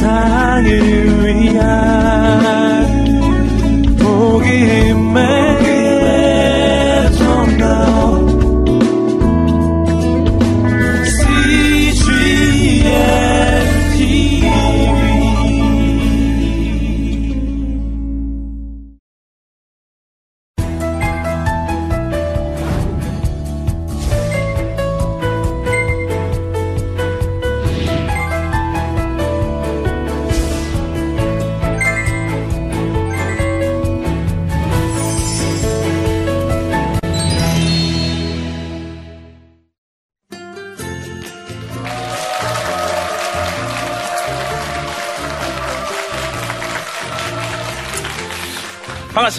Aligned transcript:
세상을 0.00 1.26
위한 1.26 1.99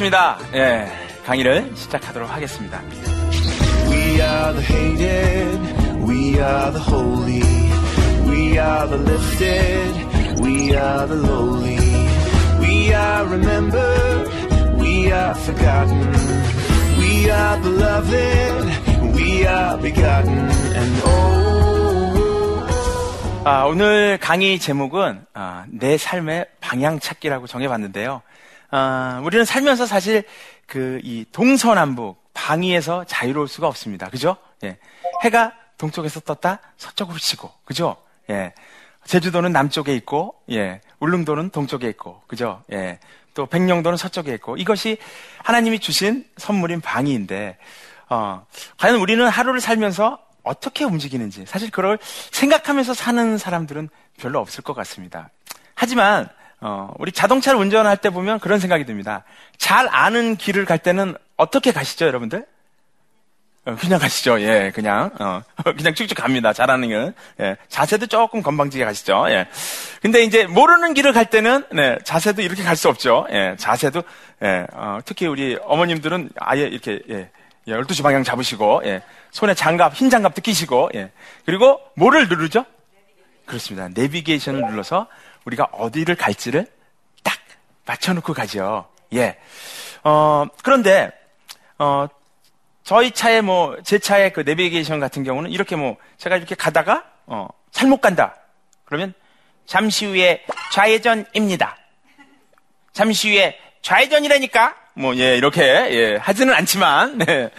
반갑습니다. 0.01 0.39
예, 0.55 0.91
강의를 1.25 1.75
시작하도록 1.75 2.29
하겠습니다. 2.29 2.81
We 3.87 4.19
are 4.19 4.53
the 4.53 4.65
hated, 4.65 5.59
we 6.03 6.39
are 6.39 6.71
the 6.71 6.81
holy, 6.81 7.43
we 8.25 8.57
are 8.57 8.89
the 8.89 8.99
lifted, 9.03 10.41
we 10.41 10.75
are 10.75 11.07
the 11.07 11.21
lowly, 11.21 11.77
we 12.59 12.93
are 12.93 13.27
remembered, 13.27 14.27
we 14.79 15.11
are 15.11 15.35
forgotten, 15.35 16.11
we 16.97 17.29
are 17.29 17.61
beloved, 17.61 18.65
we 19.13 19.45
are 19.45 19.79
begotten, 19.79 20.49
and 20.75 21.01
oh. 21.05 21.21
아, 23.43 23.65
오늘 23.65 24.17
강의 24.19 24.57
제목은 24.57 25.25
아, 25.33 25.65
내 25.69 25.97
삶의 25.97 26.47
방향 26.59 26.99
찾기라고 26.99 27.45
정해봤는데요. 27.45 28.23
어, 28.71 29.21
우리는 29.23 29.45
살면서 29.45 29.85
사실 29.85 30.23
그 30.67 31.01
이 31.03 31.25
동서남북 31.31 32.21
방위에서 32.33 33.03
자유로울 33.03 33.47
수가 33.47 33.67
없습니다. 33.67 34.09
그죠? 34.09 34.37
예. 34.63 34.77
해가 35.23 35.53
동쪽에서 35.77 36.21
떴다 36.21 36.59
서쪽으로 36.77 37.17
치고 37.17 37.51
그죠? 37.65 37.97
예. 38.29 38.53
제주도는 39.05 39.51
남쪽에 39.51 39.93
있고 39.95 40.35
예. 40.51 40.79
울릉도는 40.99 41.49
동쪽에 41.49 41.89
있고 41.89 42.21
그죠? 42.27 42.63
예. 42.71 42.99
또 43.33 43.45
백령도는 43.45 43.97
서쪽에 43.97 44.33
있고 44.35 44.55
이것이 44.57 44.97
하나님이 45.43 45.79
주신 45.79 46.25
선물인 46.37 46.79
방위인데 46.81 47.57
어, 48.09 48.45
과연 48.77 48.95
우리는 48.95 49.27
하루를 49.27 49.59
살면서 49.59 50.19
어떻게 50.43 50.83
움직이는지 50.85 51.45
사실 51.45 51.69
그걸 51.69 51.99
생각하면서 52.31 52.93
사는 52.93 53.37
사람들은 53.37 53.89
별로 54.19 54.39
없을 54.39 54.63
것 54.63 54.73
같습니다. 54.73 55.29
하지만 55.75 56.29
어, 56.61 56.93
우리 56.99 57.11
자동차를 57.11 57.59
운전할 57.59 57.97
때 57.97 58.09
보면 58.11 58.39
그런 58.39 58.59
생각이 58.59 58.85
듭니다. 58.85 59.23
잘 59.57 59.87
아는 59.91 60.35
길을 60.37 60.65
갈 60.65 60.77
때는 60.77 61.15
어떻게 61.35 61.71
가시죠, 61.71 62.05
여러분들? 62.05 62.45
어, 63.65 63.75
그냥 63.79 63.99
가시죠. 63.99 64.39
예, 64.41 64.71
그냥 64.73 65.11
어, 65.19 65.41
그냥 65.77 65.93
쭉쭉 65.93 66.17
갑니다. 66.17 66.53
잘하는 66.53 66.87
길은 66.87 67.13
예, 67.41 67.57
자세도 67.67 68.07
조금 68.07 68.41
건방지게 68.41 68.85
가시죠. 68.85 69.25
예. 69.29 69.47
근데 70.01 70.23
이제 70.23 70.45
모르는 70.47 70.93
길을 70.93 71.13
갈 71.13 71.25
때는 71.29 71.65
네, 71.71 71.97
자세도 72.03 72.41
이렇게 72.41 72.63
갈 72.63 72.75
수 72.75 72.89
없죠. 72.89 73.27
예, 73.31 73.55
자세도 73.57 74.01
예, 74.43 74.65
어, 74.73 74.99
특히 75.05 75.27
우리 75.27 75.57
어머님들은 75.63 76.29
아예 76.37 76.63
이렇게 76.63 76.99
예, 77.09 77.29
12시 77.67 78.01
방향 78.01 78.23
잡으시고 78.23 78.81
예, 78.85 79.03
손에 79.31 79.53
장갑, 79.53 79.93
흰 79.93 80.09
장갑도 80.09 80.41
끼시고 80.41 80.89
예. 80.95 81.11
그리고 81.45 81.79
뭐를 81.95 82.27
누르죠? 82.29 82.65
그렇습니다. 83.45 83.89
내비게이션을 83.93 84.61
눌러서 84.61 85.07
우리가 85.45 85.69
어디를 85.71 86.15
갈지를 86.15 86.67
딱 87.23 87.37
맞춰놓고 87.85 88.33
가죠. 88.33 88.87
예. 89.13 89.37
어, 90.03 90.45
그런데, 90.63 91.11
어, 91.77 92.07
저희 92.83 93.11
차에 93.11 93.41
뭐, 93.41 93.77
제 93.83 93.99
차의 93.99 94.33
그 94.33 94.41
내비게이션 94.41 94.99
같은 94.99 95.23
경우는 95.23 95.51
이렇게 95.51 95.75
뭐, 95.75 95.97
제가 96.17 96.37
이렇게 96.37 96.55
가다가, 96.55 97.05
어, 97.25 97.47
잘못 97.71 98.01
간다. 98.01 98.35
그러면, 98.85 99.13
잠시 99.65 100.05
후에 100.05 100.43
좌회전입니다. 100.71 101.77
잠시 102.93 103.29
후에 103.31 103.57
좌회전이라니까? 103.81 104.75
뭐, 104.95 105.15
예, 105.15 105.37
이렇게, 105.37 105.61
예, 105.63 106.15
하지는 106.17 106.53
않지만, 106.53 107.19
네. 107.19 107.49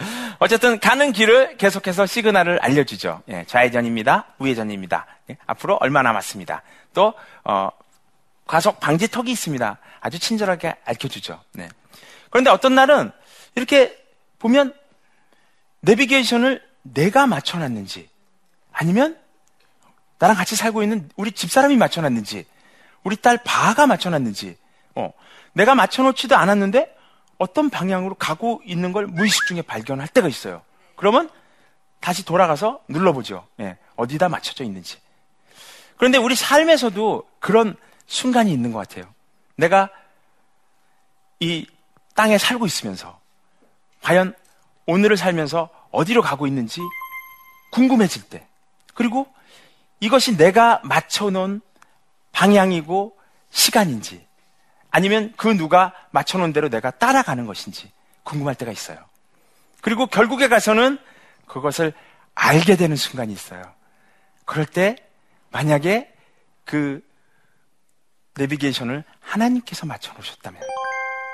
어쨌든 0.43 0.77
가는 0.77 1.13
길을 1.13 1.55
계속해서 1.55 2.05
시그널을 2.05 2.59
알려주죠. 2.59 3.23
예, 3.29 3.45
좌회전입니다. 3.47 4.25
우회전입니다. 4.39 5.05
예, 5.29 5.37
앞으로 5.45 5.77
얼마 5.79 6.01
남았습니다. 6.01 6.63
또 6.93 7.13
어, 7.45 7.69
과속 8.45 8.81
방지턱이 8.81 9.31
있습니다. 9.31 9.77
아주 10.01 10.19
친절하게 10.19 10.75
알려주죠. 10.83 11.41
네. 11.53 11.69
그런데 12.29 12.49
어떤 12.49 12.75
날은 12.75 13.13
이렇게 13.55 13.97
보면 14.39 14.73
내비게이션을 15.79 16.61
내가 16.81 17.25
맞춰놨는지 17.25 18.09
아니면 18.73 19.17
나랑 20.19 20.35
같이 20.35 20.57
살고 20.57 20.83
있는 20.83 21.09
우리 21.15 21.31
집사람이 21.31 21.77
맞춰놨는지 21.77 22.45
우리 23.03 23.15
딸 23.15 23.39
바가 23.45 23.87
맞춰놨는지 23.87 24.57
어, 24.95 25.13
내가 25.53 25.73
맞춰놓지도 25.73 26.35
않았는데 26.35 26.93
어떤 27.37 27.69
방향으로 27.69 28.15
가고 28.15 28.61
있는 28.65 28.91
걸 28.91 29.07
무의식 29.07 29.47
중에 29.47 29.61
발견할 29.61 30.07
때가 30.07 30.27
있어요. 30.27 30.61
그러면 30.95 31.29
다시 31.99 32.25
돌아가서 32.25 32.81
눌러보죠. 32.87 33.47
예, 33.59 33.77
어디다 33.95 34.29
맞춰져 34.29 34.63
있는지. 34.63 34.97
그런데 35.97 36.17
우리 36.17 36.35
삶에서도 36.35 37.27
그런 37.39 37.75
순간이 38.07 38.51
있는 38.51 38.71
것 38.71 38.79
같아요. 38.79 39.05
내가 39.55 39.89
이 41.39 41.67
땅에 42.15 42.37
살고 42.37 42.65
있으면서 42.65 43.19
과연 44.01 44.35
오늘을 44.85 45.17
살면서 45.17 45.69
어디로 45.91 46.21
가고 46.21 46.47
있는지 46.47 46.81
궁금해질 47.71 48.23
때 48.23 48.45
그리고 48.93 49.27
이것이 49.99 50.35
내가 50.37 50.81
맞춰놓은 50.83 51.61
방향이고 52.31 53.17
시간인지 53.49 54.25
아니면 54.93 55.33
그 55.37 55.47
누가 55.47 55.91
맞춰놓은 56.11 56.53
대로 56.53 56.69
내가 56.69 56.91
따라가는 56.91 57.47
것인지 57.47 57.91
궁금할 58.21 58.53
때가 58.53 58.71
있어요. 58.71 58.97
그리고 59.81 60.05
결국에 60.05 60.47
가서는 60.47 60.99
그것을 61.47 61.93
알게 62.35 62.77
되는 62.77 62.95
순간이 62.95 63.33
있어요. 63.33 63.63
그럴 64.45 64.67
때 64.67 64.95
만약에 65.49 66.13
그 66.63 67.03
내비게이션을 68.35 69.03
하나님께서 69.19 69.87
맞춰놓으셨다면 69.87 70.61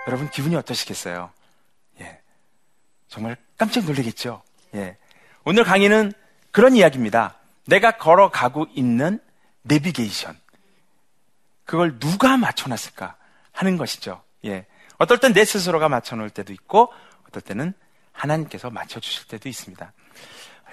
여러분 0.07 0.29
기분이 0.29 0.55
어떠시겠어요? 0.55 1.29
예. 1.99 2.21
정말 3.09 3.35
깜짝 3.57 3.83
놀라겠죠? 3.83 4.41
예. 4.75 4.97
오늘 5.43 5.65
강의는 5.65 6.13
그런 6.51 6.77
이야기입니다. 6.77 7.35
내가 7.65 7.91
걸어가고 7.97 8.67
있는 8.73 9.19
내비게이션. 9.63 10.39
그걸 11.65 11.99
누가 11.99 12.37
맞춰놨을까 12.37 13.18
하는 13.59 13.75
것이죠. 13.75 14.21
예. 14.45 14.65
어떨 14.99 15.17
땐 15.17 15.33
내 15.33 15.43
스스로가 15.43 15.89
맞춰놓을 15.89 16.29
때도 16.29 16.53
있고, 16.53 16.93
어떨 17.27 17.41
때는 17.41 17.73
하나님께서 18.13 18.69
맞춰주실 18.69 19.27
때도 19.27 19.49
있습니다. 19.49 19.91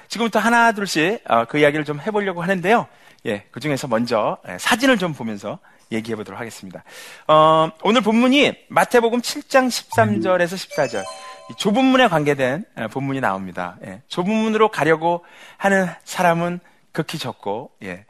지금부터 0.06 0.38
하나, 0.38 0.70
둘씩 0.70 1.22
어, 1.28 1.46
그 1.46 1.58
이야기를 1.58 1.84
좀 1.84 2.00
해보려고 2.00 2.42
하는데요. 2.42 2.86
예, 3.26 3.44
그 3.50 3.58
중에서 3.58 3.88
먼저 3.88 4.38
예, 4.48 4.56
사진을 4.58 4.98
좀 4.98 5.14
보면서 5.14 5.58
얘기해 5.90 6.14
보도록 6.14 6.38
하겠습니다. 6.38 6.84
어, 7.26 7.70
오늘 7.82 8.02
본문이 8.02 8.66
마태복음 8.68 9.20
7장 9.20 9.66
13절에서 9.66 10.54
14절. 10.54 11.04
좁은 11.58 11.84
문에 11.84 12.06
관계된 12.06 12.64
예, 12.78 12.86
본문이 12.86 13.20
나옵니다. 13.20 13.78
예, 13.84 14.02
좁은 14.06 14.32
문으로 14.32 14.68
가려고 14.70 15.24
하는 15.56 15.88
사람은 16.04 16.60
극히 16.92 17.18
적고, 17.18 17.72
예, 17.82 18.06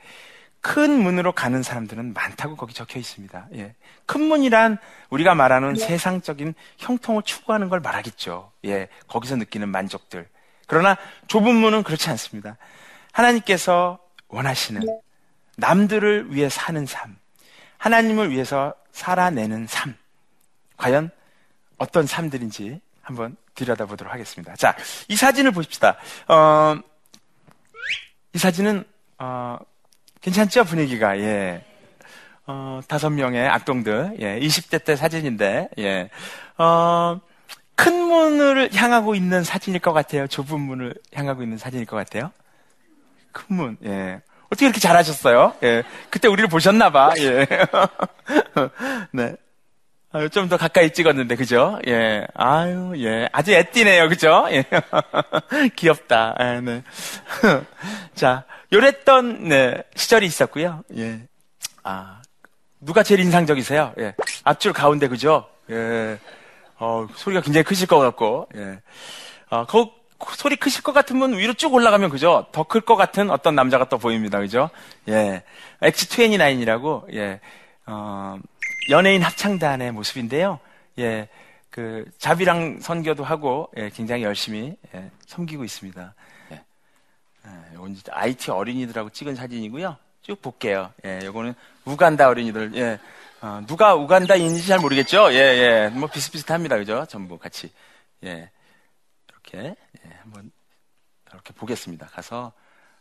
큰 0.66 0.90
문으로 1.00 1.30
가는 1.30 1.62
사람들은 1.62 2.12
많다고 2.12 2.56
거기 2.56 2.74
적혀 2.74 2.98
있습니다. 2.98 3.46
예, 3.54 3.76
큰 4.04 4.22
문이란 4.22 4.78
우리가 5.10 5.36
말하는 5.36 5.74
네. 5.74 5.86
세상적인 5.86 6.54
형통을 6.78 7.22
추구하는 7.22 7.68
걸 7.68 7.78
말하겠죠. 7.78 8.50
예, 8.64 8.88
거기서 9.06 9.36
느끼는 9.36 9.68
만족들. 9.68 10.28
그러나 10.66 10.96
좁은 11.28 11.54
문은 11.54 11.84
그렇지 11.84 12.10
않습니다. 12.10 12.56
하나님께서 13.12 14.00
원하시는 14.26 14.82
남들을 15.56 16.34
위해 16.34 16.48
사는 16.48 16.84
삶, 16.84 17.16
하나님을 17.78 18.32
위해서 18.32 18.74
살아내는 18.90 19.68
삶, 19.68 19.94
과연 20.78 21.10
어떤 21.78 22.08
삶들인지 22.08 22.80
한번 23.02 23.36
들여다보도록 23.54 24.12
하겠습니다. 24.12 24.56
자, 24.56 24.76
이 25.06 25.14
사진을 25.14 25.52
보십시다. 25.52 25.96
어, 26.26 26.76
이 28.34 28.38
사진은 28.38 28.84
어, 29.18 29.58
괜찮죠 30.20 30.64
분위기가 30.64 31.18
예. 31.18 31.64
어, 32.46 32.80
다섯 32.86 33.10
명의 33.10 33.48
악동들, 33.48 34.16
예, 34.20 34.38
20대 34.38 34.84
때 34.84 34.94
사진인데, 34.94 35.68
예, 35.78 36.10
어, 36.58 37.20
큰 37.74 37.94
문을 37.94 38.72
향하고 38.74 39.14
있는 39.16 39.42
사진일 39.42 39.80
것 39.80 39.92
같아요. 39.92 40.28
좁은 40.28 40.60
문을 40.60 40.94
향하고 41.12 41.42
있는 41.42 41.58
사진일 41.58 41.86
것 41.86 41.96
같아요. 41.96 42.30
큰 43.32 43.56
문, 43.56 43.76
예. 43.84 44.20
어떻게 44.46 44.66
이렇게 44.66 44.78
잘하셨어요? 44.78 45.54
예. 45.64 45.82
그때 46.08 46.28
우리를 46.28 46.48
보셨나봐, 46.48 47.14
예. 47.18 47.46
네. 49.12 49.34
좀 50.32 50.48
더 50.48 50.56
가까이 50.56 50.92
찍었는데, 50.92 51.36
그죠? 51.36 51.78
예. 51.86 52.26
아유, 52.34 52.92
예. 52.96 53.28
아주 53.32 53.52
애띠네요, 53.52 54.08
그죠? 54.08 54.46
예. 54.50 54.64
귀엽다. 55.76 56.34
예, 56.40 56.60
네. 56.60 56.82
자, 58.14 58.44
요랬던, 58.72 59.48
네, 59.48 59.82
시절이 59.94 60.24
있었고요. 60.26 60.82
예. 60.96 61.20
아, 61.82 62.22
누가 62.80 63.02
제일 63.02 63.20
인상적이세요? 63.20 63.92
예. 63.98 64.14
앞줄 64.44 64.72
가운데, 64.72 65.08
그죠? 65.08 65.46
예. 65.70 66.18
어, 66.78 67.06
소리가 67.14 67.42
굉장히 67.42 67.64
크실 67.64 67.86
것 67.86 67.98
같고, 67.98 68.48
예. 68.56 68.80
어, 69.50 69.66
그, 69.66 69.84
소리 70.36 70.56
크실 70.56 70.82
것 70.82 70.92
같으면 70.92 71.36
위로 71.36 71.52
쭉 71.52 71.74
올라가면 71.74 72.08
그죠? 72.08 72.46
더 72.52 72.64
클 72.64 72.80
것 72.80 72.96
같은 72.96 73.28
어떤 73.30 73.54
남자가 73.54 73.86
또 73.90 73.98
보입니다. 73.98 74.38
그죠? 74.40 74.70
예. 75.08 75.42
X29이라고, 75.82 77.12
예. 77.14 77.40
어, 77.86 78.38
연예인 78.88 79.22
합창단의 79.22 79.92
모습인데요. 79.92 80.60
예. 80.98 81.28
그, 81.70 82.04
자비랑 82.18 82.80
선교도 82.80 83.24
하고, 83.24 83.70
예, 83.76 83.90
굉장히 83.90 84.22
열심히, 84.22 84.76
예, 84.94 85.10
섬기고 85.26 85.64
있습니다. 85.64 86.14
예. 86.52 86.54
예, 87.46 87.74
요건 87.74 87.96
IT 88.10 88.50
어린이들하고 88.50 89.10
찍은 89.10 89.34
사진이고요. 89.34 89.96
쭉 90.22 90.40
볼게요. 90.40 90.92
예, 91.04 91.20
요거는 91.24 91.54
우간다 91.84 92.28
어린이들, 92.28 92.74
예. 92.76 92.98
어, 93.42 93.62
누가 93.66 93.94
우간다인지 93.94 94.66
잘 94.66 94.78
모르겠죠? 94.78 95.32
예, 95.32 95.36
예. 95.36 95.88
뭐 95.92 96.08
비슷비슷합니다. 96.08 96.78
그죠? 96.78 97.04
전부 97.08 97.38
같이. 97.38 97.70
예. 98.24 98.50
이렇게, 99.28 99.74
예, 100.04 100.10
한번, 100.22 100.50
이렇게 101.30 101.52
보겠습니다. 101.52 102.06
가서, 102.06 102.52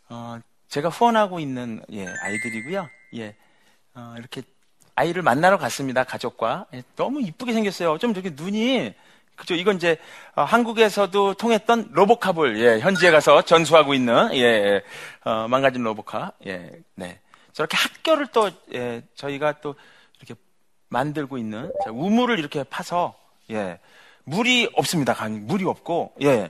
어, 0.10 0.40
제가 0.68 0.90
후원하고 0.90 1.40
있는, 1.40 1.82
예, 1.92 2.08
아이들이고요. 2.24 2.90
예. 3.16 3.36
어, 3.94 4.16
이렇게 4.18 4.42
아이를 4.96 5.22
만나러 5.22 5.58
갔습니다. 5.58 6.04
가족과. 6.04 6.66
예, 6.74 6.84
너무 6.96 7.22
이쁘게 7.22 7.54
생겼어요. 7.54 7.98
좀 7.98 8.14
저기 8.14 8.32
눈이, 8.32 8.94
그죠? 9.36 9.54
이건 9.56 9.76
이제, 9.76 9.98
어, 10.36 10.44
한국에서도 10.44 11.34
통했던 11.34 11.90
로보캅을, 11.92 12.60
예, 12.60 12.80
현지에 12.80 13.12
가서 13.12 13.42
전수하고 13.42 13.94
있는, 13.94 14.34
예, 14.34 14.40
예 14.40 14.82
어, 15.24 15.48
망가진 15.48 15.84
로보캅. 15.84 16.34
예, 16.48 16.72
네. 16.96 17.20
저렇게 17.54 17.78
학교를 17.78 18.28
또, 18.28 18.50
예, 18.74 19.04
저희가 19.16 19.60
또, 19.62 19.76
만들고 20.90 21.38
있는 21.38 21.72
자, 21.84 21.92
우물을 21.92 22.40
이렇게 22.40 22.64
파서 22.64 23.16
예 23.52 23.80
물이 24.24 24.72
없습니다. 24.74 25.14
강 25.14 25.46
물이 25.46 25.66
없고 25.66 26.14
예 26.22 26.50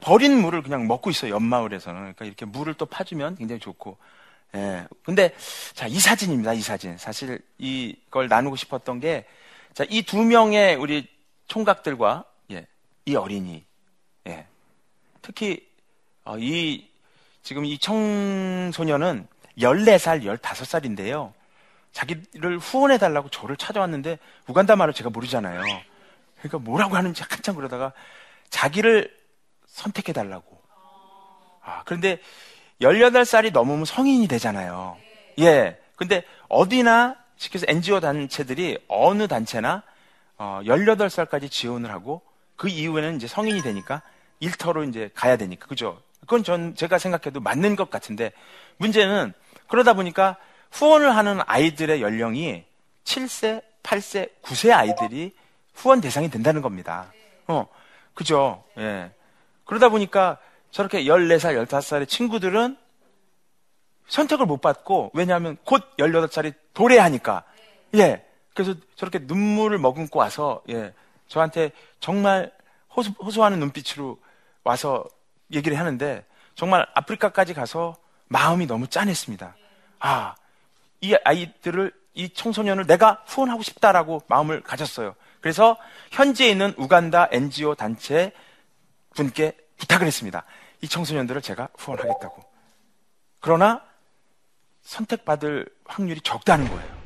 버린 0.00 0.40
물을 0.40 0.62
그냥 0.62 0.86
먹고 0.88 1.10
있어요. 1.10 1.34
옆마을에서는 1.34 2.00
그러니까 2.00 2.24
이렇게 2.24 2.44
물을 2.44 2.74
또 2.74 2.86
파주면 2.86 3.36
굉장히 3.36 3.60
좋고 3.60 3.98
예 4.54 4.86
근데 5.04 5.34
자 5.74 5.86
이 5.86 5.98
사진입니다. 5.98 6.52
이 6.52 6.60
사진 6.60 6.98
사실 6.98 7.40
이걸 7.58 8.28
나누고 8.28 8.56
싶었던 8.56 9.00
게 9.00 9.24
자 9.74 9.84
이 9.88 10.02
두 10.02 10.22
명의 10.22 10.74
우리 10.76 11.08
총각들과 11.48 12.24
예 12.50 12.66
이 13.06 13.16
어린이 13.16 13.64
예 14.28 14.46
특히 15.22 15.66
어, 16.24 16.36
이 16.38 16.88
지금 17.42 17.64
이 17.64 17.78
청소년은 17.78 19.26
14살, 19.58 20.24
15살인데요. 20.40 21.32
자기를 21.92 22.58
후원해 22.58 22.96
달라고 22.98 23.28
저를 23.30 23.56
찾아왔는데 23.56 24.18
우간다 24.46 24.76
말을 24.76 24.94
제가 24.94 25.10
모르잖아요. 25.10 25.60
그러니까 26.38 26.58
뭐라고 26.58 26.96
하는지 26.96 27.22
한참 27.28 27.54
그러다가 27.56 27.92
자기를 28.50 29.14
선택해 29.66 30.12
달라고. 30.12 30.62
아, 31.62 31.82
그런데 31.84 32.18
18살이 32.82 33.52
넘으면 33.52 33.84
성인이 33.84 34.28
되잖아요. 34.28 34.96
예. 35.38 35.78
근데 35.96 36.24
어디나 36.48 37.16
해서 37.54 37.66
NGO 37.68 38.00
단체들이 38.00 38.78
어느 38.88 39.26
단체나 39.28 39.82
어, 40.38 40.60
18살까지 40.64 41.50
지원을 41.50 41.90
하고 41.90 42.22
그 42.56 42.68
이후에는 42.68 43.16
이제 43.16 43.26
성인이 43.26 43.62
되니까 43.62 44.02
일터로 44.40 44.84
이제 44.84 45.10
가야 45.14 45.36
되니까. 45.36 45.66
그죠? 45.66 46.00
그건 46.20 46.44
전 46.44 46.74
제가 46.74 46.98
생각해도 46.98 47.40
맞는 47.40 47.76
것 47.76 47.90
같은데 47.90 48.32
문제는 48.76 49.32
그러다 49.68 49.94
보니까 49.94 50.36
후원을 50.70 51.16
하는 51.16 51.40
아이들의 51.46 52.00
연령이 52.00 52.64
7세, 53.04 53.62
8세, 53.82 54.30
9세 54.42 54.72
아이들이 54.72 55.34
후원 55.74 56.00
대상이 56.00 56.30
된다는 56.30 56.62
겁니다. 56.62 57.12
어, 57.48 57.66
그죠? 58.14 58.64
예. 58.78 59.10
그러다 59.64 59.88
보니까 59.88 60.38
저렇게 60.72 61.04
14살, 61.04 61.66
15살의 61.66 62.08
친구들은 62.08 62.76
선택을 64.08 64.46
못 64.46 64.60
받고, 64.60 65.12
왜냐하면 65.14 65.56
곧 65.64 65.96
18살이 65.98 66.54
도래하니까. 66.74 67.44
예. 67.94 68.26
그래서 68.54 68.74
저렇게 68.96 69.20
눈물을 69.20 69.78
머금고 69.78 70.18
와서, 70.18 70.62
예. 70.70 70.92
저한테 71.28 71.72
정말 72.00 72.50
호소, 72.96 73.12
호소하는 73.22 73.60
눈빛으로 73.60 74.18
와서 74.64 75.04
얘기를 75.52 75.78
하는데, 75.78 76.24
정말 76.54 76.86
아프리카까지 76.94 77.54
가서 77.54 77.96
마음이 78.28 78.66
너무 78.66 78.88
짠했습니다. 78.88 79.54
아, 80.00 80.34
이 81.02 81.14
아이들을 81.22 81.92
이 82.14 82.30
청소년을 82.30 82.86
내가 82.86 83.22
후원하고 83.26 83.62
싶다라고 83.62 84.22
마음을 84.26 84.62
가졌어요. 84.62 85.14
그래서 85.40 85.76
현지에 86.10 86.48
있는 86.48 86.74
우간다 86.76 87.28
NGO 87.30 87.74
단체 87.74 88.32
분께 89.14 89.56
부탁을 89.78 90.06
했습니다. 90.06 90.44
이 90.82 90.88
청소년들을 90.88 91.40
제가 91.40 91.68
후원하겠다고. 91.78 92.44
그러나 93.40 93.82
선택받을 94.82 95.66
확률이 95.86 96.20
적다는 96.20 96.68
거예요. 96.68 97.02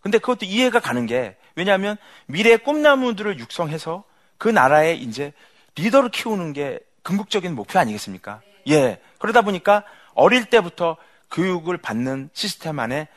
근데 0.00 0.18
그것도 0.18 0.46
이해가 0.46 0.80
가는 0.80 1.06
게 1.06 1.36
왜냐하면 1.54 1.96
미래의 2.26 2.58
꿈나무들을 2.58 3.38
육성해서 3.38 4.02
그 4.38 4.48
나라에 4.48 4.94
이제 4.94 5.32
리더를 5.76 6.10
키우는 6.10 6.54
게 6.54 6.80
궁극적인 7.02 7.54
목표 7.54 7.78
아니겠습니까? 7.78 8.40
예. 8.68 9.00
그러다 9.18 9.42
보니까 9.42 9.84
어릴 10.14 10.46
때부터 10.46 10.96
교육을 11.30 11.76
받는 11.76 12.30
시스템 12.32 12.78
안에 12.78 13.08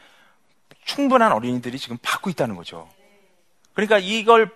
충분한 0.84 1.32
어린이들이 1.32 1.80
지금 1.80 1.98
받고 2.02 2.30
있다는 2.30 2.56
거죠. 2.56 2.90
그러니까 3.74 3.98
이걸 3.98 4.52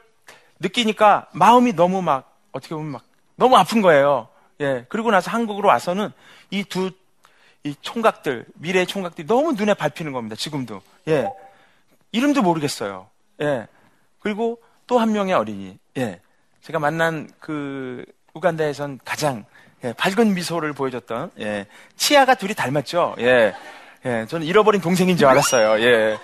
느끼니까 0.60 1.30
마음이 1.32 1.74
너무 1.74 2.02
막 2.02 2.38
어떻게 2.52 2.76
보면 2.76 2.92
막 2.92 3.04
너무 3.36 3.56
아픈 3.56 3.82
거예요. 3.82 4.28
예. 4.62 4.86
그리고 4.90 5.12
나서 5.12 5.32
한국으로 5.32 5.70
와서는 5.70 6.12
이 6.52 6.64
두 6.64 6.92
이 7.64 7.76
총각들 7.82 8.46
미래의 8.54 8.86
총각들이 8.88 9.28
너무 9.28 9.54
눈에 9.54 9.74
밟히는 9.74 10.14
겁니다. 10.14 10.36
지금도 10.36 10.82
예. 11.10 11.28
이름도 12.12 12.42
모르겠어요. 12.42 13.10
예. 13.42 13.68
그리고 14.20 14.62
또 14.86 15.00
한 15.00 15.12
명의 15.12 15.34
어린이 15.34 15.78
예. 15.98 16.22
제가 16.62 16.80
만난 16.80 17.30
그 17.40 18.06
우간다에선 18.34 19.00
가장 19.04 19.44
예, 19.84 19.92
밝은 19.94 20.34
미소를 20.34 20.74
보여줬던 20.74 21.32
예, 21.40 21.66
치아가 21.98 22.36
둘이 22.36 22.54
닮았죠. 22.54 23.16
예, 23.20 23.54
예, 24.06 24.26
저는 24.28 24.46
잃어버린 24.48 24.80
동생인 24.82 25.18
줄 25.18 25.28
알았어요. 25.28 25.84
예, 25.84 26.18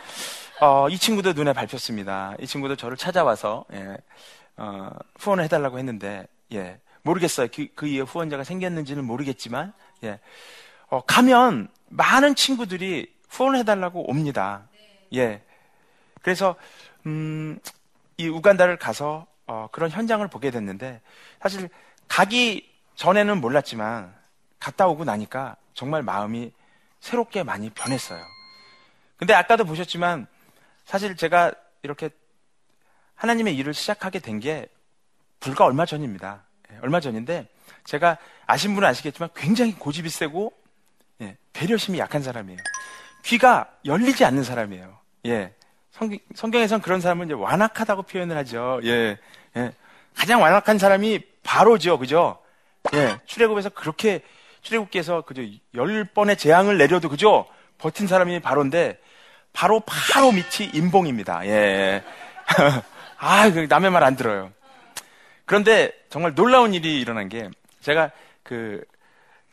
어, 0.61 0.87
이 0.89 0.97
친구도 0.97 1.33
눈에 1.33 1.51
밟혔습니다. 1.53 2.35
이 2.39 2.47
친구도 2.47 2.75
저를 2.77 2.95
찾아와서 2.95 3.65
예, 3.73 3.97
어, 4.57 4.89
후원을 5.19 5.43
해달라고 5.43 5.77
했는데 5.77 6.25
예, 6.53 6.79
모르겠어요. 7.03 7.47
그, 7.53 7.67
그 7.75 7.87
이후에 7.87 8.01
후원자가 8.01 8.43
생겼는지는 8.43 9.03
모르겠지만 9.05 9.73
예, 10.03 10.19
어, 10.87 11.01
가면 11.01 11.69
많은 11.89 12.35
친구들이 12.35 13.13
후원을 13.29 13.59
해달라고 13.59 14.09
옵니다. 14.09 14.67
예, 15.13 15.43
그래서 16.21 16.55
음, 17.05 17.59
이 18.17 18.27
우간다를 18.27 18.77
가서 18.77 19.27
어, 19.45 19.67
그런 19.71 19.89
현장을 19.89 20.25
보게 20.29 20.51
됐는데 20.51 21.01
사실 21.41 21.69
가기 22.07 22.69
전에는 22.95 23.41
몰랐지만 23.41 24.13
갔다 24.59 24.87
오고 24.87 25.03
나니까 25.03 25.57
정말 25.73 26.03
마음이 26.03 26.51
새롭게 26.99 27.43
많이 27.43 27.69
변했어요. 27.69 28.23
근데 29.17 29.33
아까도 29.33 29.65
보셨지만 29.65 30.27
사실 30.85 31.15
제가 31.15 31.51
이렇게 31.81 32.09
하나님의 33.15 33.55
일을 33.57 33.73
시작하게 33.73 34.19
된 34.19 34.39
게 34.39 34.67
불과 35.39 35.65
얼마 35.65 35.85
전입니다. 35.85 36.43
예, 36.73 36.77
얼마 36.81 36.99
전인데 36.99 37.47
제가 37.85 38.17
아신 38.45 38.73
분은 38.75 38.87
아시겠지만 38.87 39.29
굉장히 39.35 39.73
고집이 39.73 40.09
세고 40.09 40.53
예, 41.21 41.37
배려심이 41.53 41.99
약한 41.99 42.21
사람이에요. 42.23 42.59
귀가 43.25 43.69
열리지 43.85 44.25
않는 44.25 44.43
사람이에요. 44.43 44.97
예. 45.27 45.53
성경, 45.91 46.17
성경에선 46.35 46.81
그런 46.81 46.99
사람은 47.01 47.27
이제 47.27 47.33
완악하다고 47.33 48.03
표현을 48.03 48.35
하죠. 48.37 48.79
예. 48.83 49.17
예. 49.57 49.71
가장 50.15 50.41
완악한 50.41 50.77
사람이 50.77 51.21
바로죠. 51.43 51.97
그죠? 51.99 52.39
예, 52.93 53.17
출애굽에서 53.25 53.69
그렇게 53.69 54.21
출애굽기에서 54.61 55.21
그저 55.21 55.41
열 55.75 56.03
번의 56.05 56.37
재앙을 56.37 56.77
내려도 56.77 57.09
그죠? 57.09 57.45
버틴 57.77 58.07
사람이 58.07 58.39
바로인데 58.41 58.99
바로 59.53 59.81
바로 59.81 60.31
밑이 60.31 60.71
임봉입니다. 60.73 61.45
예. 61.47 62.03
아, 63.17 63.49
그 63.51 63.67
남의 63.69 63.91
말 63.91 64.03
안 64.03 64.15
들어요. 64.15 64.51
그런데 65.53 65.91
정말 66.09 66.33
놀라운 66.33 66.73
일이 66.73 66.99
일어난 66.99 67.29
게 67.29 67.47
제가 67.81 68.09
그 68.41 68.83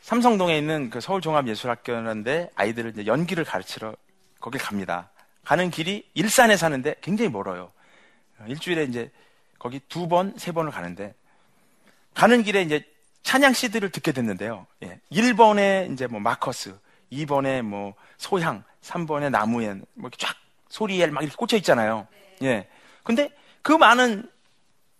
삼성동에 0.01 0.57
있는 0.57 0.89
그 0.89 0.99
서울종합예술학교라는데 0.99 2.49
아이들을 2.55 2.89
이제 2.89 3.05
연기를 3.05 3.43
가르치러 3.43 3.95
거길 4.39 4.59
갑니다. 4.59 5.11
가는 5.43 5.69
길이 5.69 6.09
일산에 6.15 6.57
사는데 6.57 6.95
굉장히 7.01 7.29
멀어요. 7.29 7.71
일주일에 8.47 8.85
이제 8.85 9.11
거기 9.59 9.79
두 9.89 10.07
번, 10.07 10.33
세 10.37 10.51
번을 10.51 10.71
가는데 10.71 11.13
가는 12.15 12.41
길에 12.41 12.63
이제 12.63 12.83
찬양 13.21 13.53
CD를 13.53 13.91
듣게 13.91 14.11
됐는데요. 14.11 14.65
예. 14.81 14.99
1번에 15.11 15.93
이제 15.93 16.07
뭐 16.07 16.19
마커스, 16.19 16.75
2번에 17.11 17.61
뭐 17.61 17.93
소향, 18.17 18.63
3번에 18.81 19.29
나무엔 19.29 19.85
뭐 19.93 20.09
이렇게 20.09 20.17
쫙 20.17 20.35
소리엘 20.67 21.11
막 21.11 21.21
이렇게 21.21 21.35
꽂혀 21.35 21.57
있잖아요. 21.57 22.07
예. 22.41 22.67
근데 23.03 23.29
그 23.61 23.73
많은 23.73 24.27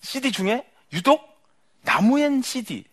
CD 0.01 0.31
중에 0.31 0.67
유독 0.93 1.27
나무엔 1.81 2.41
CD 2.41 2.85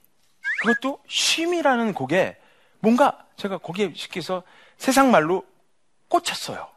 그것도 0.63 1.01
쉼이라는 1.09 1.95
곡에 1.95 2.37
뭔가 2.81 3.25
제가 3.37 3.59
거기에 3.59 3.93
쉽게 3.95 4.21
해서 4.21 4.43
세상 4.77 5.11
말로 5.11 5.45
꽂혔어요. 6.09 6.69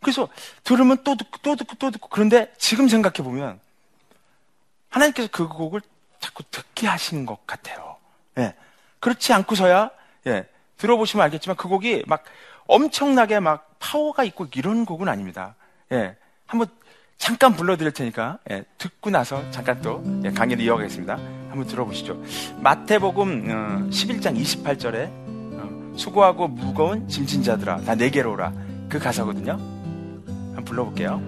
그래서 0.00 0.28
들으면 0.62 1.02
또 1.02 1.16
듣고 1.16 1.38
또 1.42 1.56
듣고 1.56 1.76
또 1.76 1.90
듣고 1.90 2.08
그런데 2.08 2.52
지금 2.58 2.88
생각해 2.88 3.16
보면 3.16 3.58
하나님께서 4.90 5.28
그 5.32 5.48
곡을 5.48 5.80
자꾸 6.20 6.42
듣게 6.50 6.86
하시는 6.86 7.26
것 7.26 7.46
같아요. 7.46 7.96
예. 8.38 8.54
그렇지 9.00 9.32
않고서야 9.32 9.90
예. 10.26 10.46
들어보시면 10.76 11.24
알겠지만 11.24 11.56
그 11.56 11.68
곡이 11.68 12.04
막 12.06 12.24
엄청나게 12.66 13.40
막 13.40 13.74
파워가 13.78 14.24
있고 14.24 14.46
이런 14.54 14.84
곡은 14.84 15.08
아닙니다. 15.08 15.54
예. 15.92 16.16
한번 16.46 16.68
잠깐 17.18 17.54
불러드릴 17.54 17.92
테니까 17.92 18.38
예, 18.50 18.64
듣고 18.78 19.10
나서 19.10 19.42
잠깐 19.50 19.80
또 19.80 20.02
예, 20.24 20.30
강의를 20.30 20.64
이어가겠습니다. 20.64 21.18
한번 21.48 21.66
들어보시죠. 21.66 22.20
마태복음 22.60 23.48
어, 23.48 23.88
11장 23.90 24.38
28절에 24.38 25.08
어, 25.08 25.92
수고하고 25.96 26.48
무거운 26.48 27.08
짐진 27.08 27.42
자들아 27.42 27.82
다 27.82 27.94
내게로 27.94 28.32
오라 28.32 28.52
그 28.88 28.98
가사거든요. 28.98 29.52
한번 29.52 30.64
불러볼게요. 30.64 31.22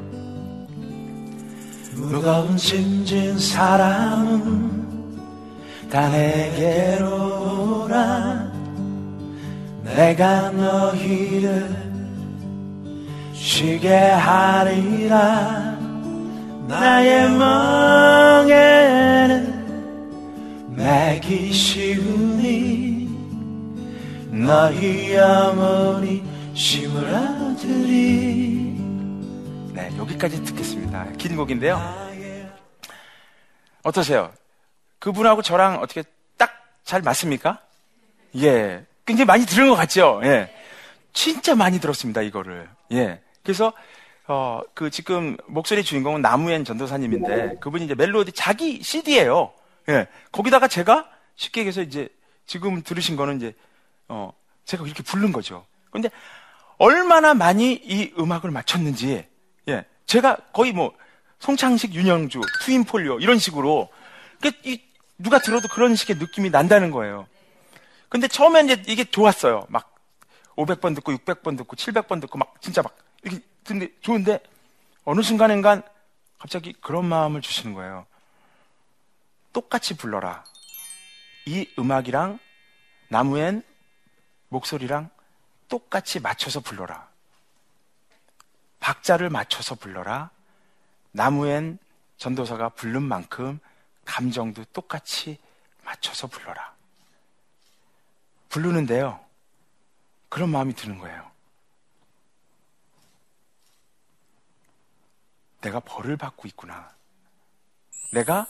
무거운 1.94 2.56
짐진 2.56 3.38
사람은 3.38 4.86
다 5.90 6.08
내게로 6.10 7.84
오라 7.84 8.52
내가 9.84 10.50
너희를 10.50 11.74
쉬게 13.32 13.94
하리라 13.94 15.65
나의 16.66 17.30
멍에는 17.30 18.66
매기 20.76 21.52
쉬우니 21.52 23.06
너희 24.30 25.16
심을 26.54 27.14
아들이 27.14 28.74
네, 29.72 29.90
여기까지 29.98 30.42
듣겠습니다. 30.44 31.06
긴 31.18 31.36
곡인데요. 31.36 31.80
어떠세요? 33.82 34.32
그분하고 34.98 35.42
저랑 35.42 35.80
어떻게 35.80 36.02
딱 36.36 36.66
잘 36.86 37.02
맞습니까? 37.02 37.60
예. 38.36 38.86
굉장히 39.04 39.26
많이 39.26 39.44
들은 39.44 39.68
것 39.68 39.74
같죠? 39.74 40.20
예. 40.24 40.54
진짜 41.12 41.54
많이 41.56 41.80
들었습니다, 41.80 42.22
이거를. 42.22 42.68
예. 42.92 43.20
그래서, 43.42 43.72
어, 44.28 44.60
그 44.74 44.90
지금 44.90 45.36
목소리 45.46 45.84
주인공은 45.84 46.20
나무엔 46.20 46.64
전도사님인데 46.64 47.56
그분이 47.60 47.84
이제 47.84 47.94
멜로디 47.94 48.32
자기 48.32 48.82
CD예요. 48.82 49.52
예. 49.88 50.08
거기다가 50.32 50.66
제가 50.68 51.08
쉽게 51.36 51.60
얘기해서 51.60 51.82
이제 51.82 52.08
지금 52.46 52.82
들으신 52.82 53.16
거는 53.16 53.36
이제, 53.36 53.54
어, 54.08 54.32
제가 54.64 54.84
이렇게 54.84 55.02
부른 55.02 55.32
거죠. 55.32 55.64
근데 55.90 56.10
얼마나 56.78 57.34
많이 57.34 57.72
이 57.72 58.12
음악을 58.18 58.50
맞췄는지, 58.50 59.26
예. 59.68 59.84
제가 60.06 60.36
거의 60.52 60.72
뭐, 60.72 60.92
송창식, 61.38 61.94
윤영주, 61.94 62.40
트윈폴리오, 62.64 63.20
이런 63.20 63.38
식으로, 63.38 63.88
그, 64.40 64.50
이, 64.64 64.80
누가 65.18 65.38
들어도 65.38 65.68
그런 65.68 65.94
식의 65.94 66.16
느낌이 66.16 66.50
난다는 66.50 66.90
거예요. 66.90 67.26
근데 68.08 68.28
처음엔 68.28 68.66
이제 68.66 68.82
이게 68.86 69.04
좋았어요. 69.04 69.66
막, 69.68 69.94
500번 70.56 70.94
듣고, 70.94 71.12
600번 71.12 71.56
듣고, 71.58 71.76
700번 71.76 72.20
듣고, 72.20 72.38
막, 72.38 72.54
진짜 72.60 72.82
막, 72.82 72.96
이렇게 73.22 73.42
듣는데, 73.66 73.92
좋은데, 74.00 74.40
어느 75.04 75.22
순간인간, 75.22 75.82
갑자기 76.38 76.72
그런 76.72 77.04
마음을 77.06 77.40
주시는 77.40 77.74
거예요. 77.74 78.06
똑같이 79.52 79.96
불러라. 79.96 80.44
이 81.46 81.68
음악이랑, 81.78 82.38
나무엔 83.08 83.62
목소리랑 84.48 85.10
똑같이 85.68 86.20
맞춰서 86.20 86.60
불러라. 86.60 87.08
박자를 88.80 89.30
맞춰서 89.30 89.74
불러라. 89.74 90.30
나무엔 91.12 91.78
전도사가 92.18 92.70
부른 92.70 93.02
만큼 93.02 93.58
감정도 94.04 94.64
똑같이 94.66 95.38
맞춰서 95.84 96.26
불러라. 96.26 96.74
부르는데요. 98.48 99.24
그런 100.28 100.50
마음이 100.50 100.74
드는 100.74 100.98
거예요. 100.98 101.35
내가 105.66 105.80
벌을 105.80 106.16
받고 106.16 106.46
있구나. 106.46 106.88
내가 108.12 108.46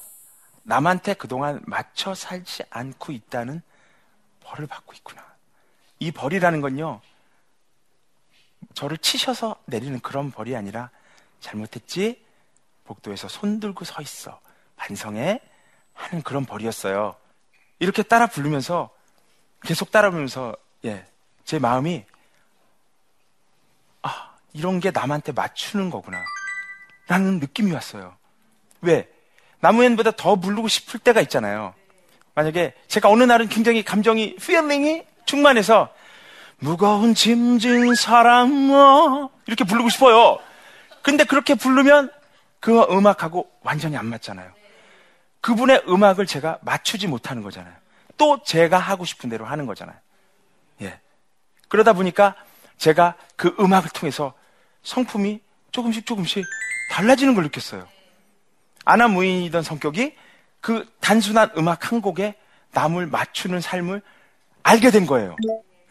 남한테 0.65 1.15
그동안 1.15 1.63
맞춰 1.67 2.15
살지 2.15 2.65
않고 2.69 3.13
있다는 3.13 3.63
벌을 4.41 4.67
받고 4.67 4.93
있구나. 4.93 5.25
이 5.99 6.11
벌이라는 6.11 6.61
건요, 6.61 7.01
저를 8.75 8.99
치셔서 8.99 9.57
내리는 9.65 9.99
그런 10.01 10.31
벌이 10.31 10.55
아니라, 10.55 10.91
잘못했지? 11.41 12.23
복도에서 12.85 13.29
손 13.29 13.61
들고 13.61 13.87
서 13.87 14.03
있어. 14.03 14.39
반성해? 14.77 15.41
하는 15.95 16.23
그런 16.23 16.45
벌이었어요. 16.45 17.17
이렇게 17.79 18.03
따라 18.03 18.27
부르면서, 18.27 18.95
계속 19.63 19.91
따라 19.91 20.11
부르면서, 20.11 20.55
예, 20.85 21.07
제 21.45 21.59
마음이, 21.59 22.05
아, 24.03 24.37
이런 24.53 24.81
게 24.81 24.91
남한테 24.91 25.33
맞추는 25.33 25.89
거구나. 25.89 26.23
라는 27.09 27.39
느낌이 27.39 27.73
왔어요. 27.73 28.17
왜? 28.81 29.09
나무엔보다 29.61 30.13
더 30.13 30.37
부르고 30.37 30.69
싶을 30.69 31.01
때가 31.01 31.21
있잖아요. 31.23 31.75
만약에 32.35 32.75
제가 32.89 33.09
어느 33.09 33.23
날은 33.25 33.49
굉장히 33.49 33.83
감정이, 33.83 34.37
feeling이 34.39 35.05
충만해서 35.25 35.93
무거운 36.59 37.15
짐진 37.15 37.95
사랑아 37.95 39.29
이렇게 39.47 39.65
부르고 39.65 39.89
싶어요. 39.89 40.39
근데 41.03 41.25
그렇게 41.25 41.55
부르면 41.55 42.11
그 42.61 42.83
음악하고 42.91 43.51
완전히 43.63 43.97
안 43.97 44.07
맞잖아요. 44.07 44.51
그분의 45.41 45.85
음악을 45.89 46.27
제가 46.27 46.59
맞추지 46.63 47.07
못하는 47.07 47.43
거잖아요. 47.43 47.75
또 48.17 48.43
제가 48.43 48.79
하고 48.79 49.05
싶은 49.05 49.31
대로 49.31 49.45
하는 49.45 49.67
거잖아요. 49.67 49.97
예. 50.83 50.99
그러다 51.69 51.93
보니까 51.93 52.35
제가 52.79 53.15
그 53.37 53.55
음악을 53.61 53.91
통해서 53.91 54.35
성품이 54.83 55.41
조금씩 55.71 56.07
조금씩 56.07 56.45
달라지는 56.91 57.35
걸 57.35 57.45
느꼈어요. 57.45 57.87
아나무인이던 58.85 59.63
성격이 59.63 60.15
그 60.61 60.87
단순한 61.01 61.51
음악 61.57 61.91
한 61.91 62.01
곡에 62.01 62.35
남을 62.73 63.07
맞추는 63.07 63.61
삶을 63.61 64.03
알게 64.63 64.91
된 64.91 65.07
거예요. 65.07 65.37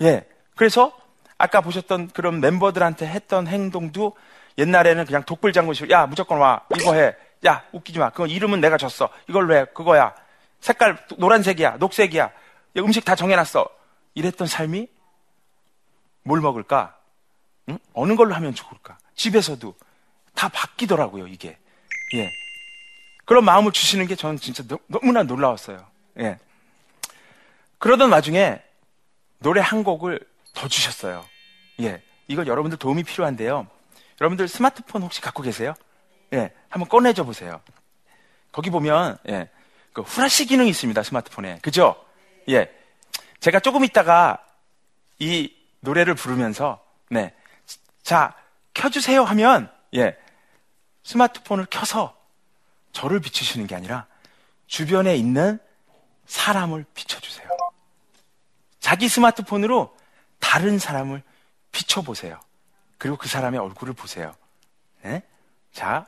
예. 0.01 0.27
그래서 0.55 0.97
아까 1.37 1.61
보셨던 1.61 2.09
그런 2.09 2.39
멤버들한테 2.39 3.07
했던 3.07 3.47
행동도 3.47 4.15
옛날에는 4.57 5.05
그냥 5.05 5.23
독불장군식으로 5.23 5.91
야 5.91 6.05
무조건 6.05 6.39
와 6.39 6.61
이거 6.77 6.93
해. 6.93 7.15
야 7.45 7.63
웃기지 7.71 7.99
마. 7.99 8.09
그건 8.09 8.29
이름은 8.29 8.61
내가 8.61 8.77
줬어. 8.77 9.09
이걸로 9.27 9.55
해. 9.55 9.65
그거야. 9.73 10.15
색깔 10.61 10.97
노란색이야. 11.17 11.77
녹색이야. 11.77 12.31
음식 12.77 13.05
다 13.05 13.15
정해놨어. 13.15 13.67
이랬던 14.15 14.47
삶이 14.47 14.87
뭘 16.23 16.41
먹을까? 16.41 16.97
응? 17.69 17.77
어느 17.93 18.15
걸로 18.15 18.33
하면 18.35 18.53
좋을까? 18.55 18.97
집에서도 19.15 19.75
다 20.35 20.49
바뀌더라고요, 20.49 21.27
이게. 21.27 21.57
예. 22.13 22.31
그런 23.25 23.43
마음을 23.43 23.71
주시는 23.71 24.05
게 24.07 24.15
저는 24.15 24.37
진짜 24.37 24.63
너 24.67 24.77
무나 25.01 25.23
놀라웠어요. 25.23 25.85
예. 26.19 26.37
그러던 27.79 28.11
와중에 28.11 28.61
노래 29.39 29.61
한 29.61 29.83
곡을 29.83 30.19
더 30.53 30.67
주셨어요. 30.67 31.25
예. 31.81 32.01
이거 32.27 32.45
여러분들 32.45 32.77
도움이 32.77 33.03
필요한데요. 33.03 33.67
여러분들 34.21 34.47
스마트폰 34.47 35.01
혹시 35.01 35.21
갖고 35.21 35.41
계세요? 35.41 35.73
예. 36.33 36.53
한번 36.69 36.87
꺼내줘 36.87 37.23
보세요. 37.23 37.61
거기 38.51 38.69
보면, 38.69 39.17
예. 39.29 39.49
그 39.93 40.01
후라시 40.01 40.45
기능이 40.45 40.69
있습니다. 40.69 41.01
스마트폰에. 41.01 41.59
그죠? 41.61 41.95
예. 42.49 42.71
제가 43.39 43.59
조금 43.59 43.83
있다가 43.83 44.43
이 45.19 45.53
노래를 45.81 46.15
부르면서, 46.15 46.83
네. 47.09 47.33
자, 48.03 48.33
켜주세요 48.73 49.23
하면, 49.23 49.71
예, 49.95 50.17
스마트폰을 51.05 51.67
켜서 51.69 52.17
저를 52.91 53.19
비추시는 53.21 53.67
게 53.67 53.75
아니라 53.75 54.07
주변에 54.67 55.15
있는 55.15 55.59
사람을 56.25 56.85
비춰주세요. 56.93 57.47
자기 58.79 59.07
스마트폰으로 59.07 59.95
다른 60.39 60.79
사람을 60.79 61.21
비춰보세요. 61.71 62.39
그리고 62.97 63.17
그 63.17 63.27
사람의 63.27 63.59
얼굴을 63.59 63.93
보세요. 63.93 64.33
네? 65.03 65.21
자, 65.71 66.07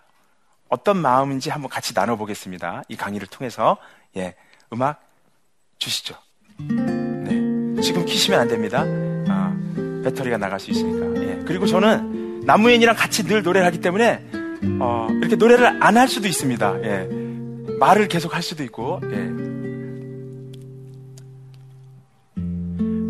어떤 0.70 0.98
마음인지 0.98 1.50
한번 1.50 1.70
같이 1.70 1.94
나눠보겠습니다. 1.94 2.84
이 2.88 2.96
강의를 2.96 3.28
통해서. 3.28 3.78
예, 4.16 4.36
음악 4.74 5.04
주시죠. 5.78 6.16
네. 6.58 7.82
지금 7.82 8.06
키시면 8.06 8.40
안 8.40 8.48
됩니다. 8.48 8.84
아, 9.30 9.56
배터리가 10.04 10.38
나갈 10.38 10.60
수 10.60 10.72
있으니까. 10.72 11.22
예. 11.22 11.44
그리고 11.46 11.68
저는 11.68 12.46
나무엔이랑 12.46 12.96
같이 12.96 13.24
늘 13.24 13.44
노래를 13.44 13.68
하기 13.68 13.82
때문에, 13.82 14.37
어, 14.80 15.08
이렇게 15.20 15.36
노래를 15.36 15.84
안 15.84 15.98
할 15.98 16.08
수도 16.08 16.28
있습니다. 16.28 16.76
예. 16.84 17.10
말을 17.80 18.08
계속 18.08 18.36
할 18.36 18.42
수도 18.42 18.64
있고, 18.64 19.00
예. 19.06 19.48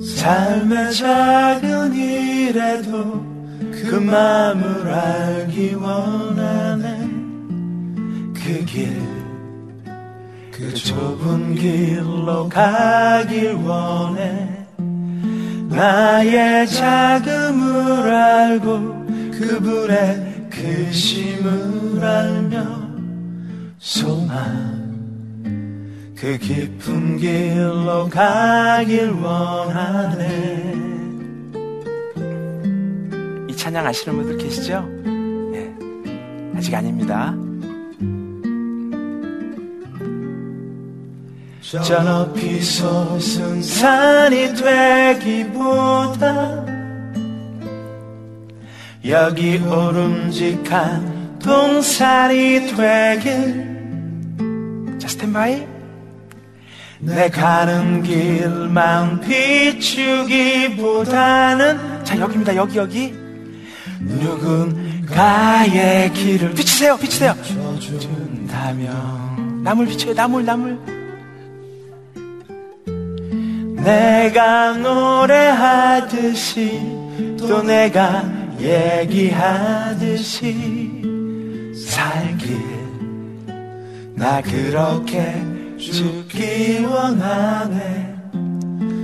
삶의 0.02 0.94
작은 0.94 1.94
일에도 1.94 3.26
그 3.72 3.96
마음을 3.96 4.88
알기 4.90 5.74
원하네 5.76 7.00
그 8.34 8.66
길, 8.66 9.02
그 10.52 10.74
좁은 10.74 11.56
길로 11.56 12.48
가길 12.50 13.54
원해 13.54 14.50
나의 15.70 16.68
자금을 16.68 18.14
알고 18.14 19.06
그분의 19.32 20.27
크심을 20.58 22.04
알며 22.04 22.66
소망 23.78 24.88
그 26.16 26.36
깊은 26.40 27.18
길로 27.18 28.10
가길 28.10 29.12
원하네. 29.12 30.74
이 33.48 33.56
찬양 33.56 33.86
아시는 33.86 34.18
분들 34.18 34.40
계시죠? 34.40 34.84
예. 35.54 35.72
아직 36.58 36.74
아닙니다. 36.74 37.36
저 41.62 42.02
높이 42.02 42.60
솟은 42.62 43.62
산이 43.62 44.56
되기보다 44.56 46.77
여기 49.06 49.58
오름직한 49.58 51.38
동산이 51.40 52.68
되길 52.76 53.78
자, 55.00 55.08
스탠바이. 55.08 55.66
내 57.00 57.30
가는 57.30 58.02
길만 58.02 59.22
비추기보다는 59.22 62.04
자, 62.04 62.18
여기입니다. 62.20 62.56
여기, 62.56 62.80
여기. 62.80 63.14
누군가의 64.00 66.12
길을 66.14 66.54
비추세요, 66.56 66.98
비추세요. 66.98 67.36
준다면 67.80 69.62
나물 69.64 69.86
비춰요, 69.88 70.14
나물, 70.14 70.46
나물. 70.46 70.78
내가 73.76 74.74
노래하듯이 74.74 76.80
또 77.38 77.62
내가 77.62 78.24
얘기하듯이 78.60 80.54
살길 81.76 82.58
나 84.16 84.42
그렇게 84.42 85.36
죽기 85.78 86.84
원하네 86.84 88.16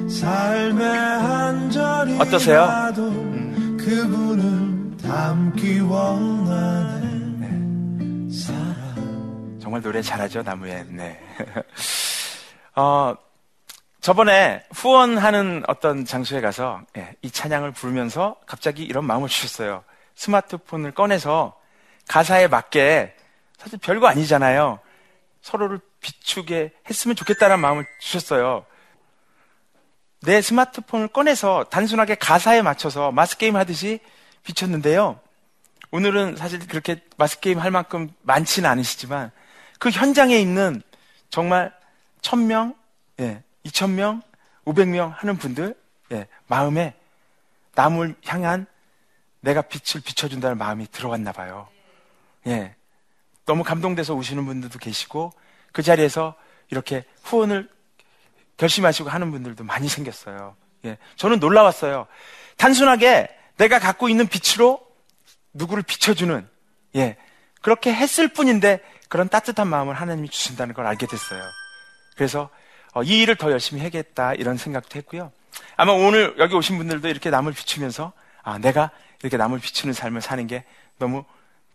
삶의 0.10 0.88
한 0.88 1.70
절이라도 1.70 2.24
어떠세요? 2.24 2.68
그분을 3.78 4.98
담기 4.98 5.80
원하네 5.80 7.12
살아 8.32 8.74
정말 9.60 9.82
노래 9.82 10.02
잘하죠, 10.02 10.42
나무에. 10.42 10.84
네. 10.90 11.20
어, 12.76 13.16
저번에 14.04 14.62
후원하는 14.74 15.64
어떤 15.70 16.04
장소에 16.04 16.42
가서 16.42 16.82
예, 16.98 17.16
이 17.22 17.32
찬양을 17.32 17.72
부르면서 17.72 18.36
갑자기 18.46 18.84
이런 18.84 19.06
마음을 19.06 19.30
주셨어요. 19.30 19.86
스마트폰을 20.16 20.92
꺼내서 20.92 21.58
가사에 22.10 22.50
맞게 22.50 23.16
사실 23.58 23.80
별거 23.80 24.08
아니잖아요. 24.08 24.82
서로를 25.42 25.80
비추게 26.02 26.74
했으면 26.90 27.16
좋겠다는 27.16 27.62
마음을 27.62 27.86
주셨어요. 28.02 28.66
내 30.24 30.42
스마트폰을 30.42 31.08
꺼내서 31.08 31.64
단순하게 31.70 32.16
가사에 32.16 32.62
맞춰서 32.62 33.14
마스게임 33.14 33.56
하듯이 33.56 34.02
비췄는데요. 34.44 35.18
오늘은 35.92 36.36
사실 36.36 36.60
그렇게 36.68 37.02
마스게임 37.16 37.58
할 37.58 37.72
만큼 37.72 38.12
많지는 38.24 38.70
않으시지만 38.70 39.32
그 39.80 39.90
현장에 39.92 40.38
있는 40.38 40.82
정말 41.30 41.74
천명 42.20 42.76
예, 43.22 43.42
2,000명, 43.66 44.22
500명 44.66 45.14
하는 45.16 45.38
분들, 45.38 45.76
예, 46.12 46.28
마음에 46.48 46.96
남을 47.76 48.16
향한 48.26 48.66
내가 49.42 49.62
빛을 49.62 50.02
비춰준다는 50.04 50.58
마음이 50.58 50.88
들어왔나 50.92 51.32
봐요. 51.32 51.68
예. 52.48 52.76
너무 53.46 53.64
감동돼서 53.64 54.14
우시는 54.14 54.46
분들도 54.46 54.80
계시고, 54.80 55.34
그 55.72 55.82
자리에서 55.82 56.36
이렇게 56.70 57.04
후원을 57.24 57.70
결심하시고 58.58 59.10
하는 59.10 59.32
분들도 59.32 59.64
많이 59.64 59.90
생겼어요. 59.90 60.56
예. 60.86 60.98
저는 61.16 61.40
놀라웠어요. 61.40 62.08
단순하게 62.58 63.28
내가 63.58 63.80
갖고 63.80 64.10
있는 64.10 64.28
빛으로 64.28 64.86
누구를 65.54 65.84
비춰주는, 65.84 66.48
예. 66.96 67.18
그렇게 67.62 67.94
했을 67.94 68.28
뿐인데 68.28 68.82
그런 69.10 69.30
따뜻한 69.30 69.68
마음을 69.68 69.94
하나님이 69.94 70.30
주신다는 70.30 70.74
걸 70.74 70.86
알게 70.86 71.08
됐어요. 71.08 71.44
그래서 72.16 72.44
어, 72.44 72.50
이 73.02 73.22
일을 73.22 73.36
더 73.36 73.52
열심히 73.52 73.82
해야겠다 73.82 74.36
이런 74.36 74.58
생각도 74.58 74.98
했고요. 74.98 75.32
아마 75.76 75.94
오늘 75.94 76.36
여기 76.38 76.54
오신 76.54 76.78
분들도 76.78 77.08
이렇게 77.08 77.30
남을 77.30 77.54
비추면서 77.54 78.14
아 78.44 78.60
내가 78.60 78.92
이렇게 79.22 79.38
남을 79.38 79.60
비추는 79.60 79.94
삶을 79.94 80.22
사는 80.22 80.46
게 80.46 80.66
너무 81.00 81.24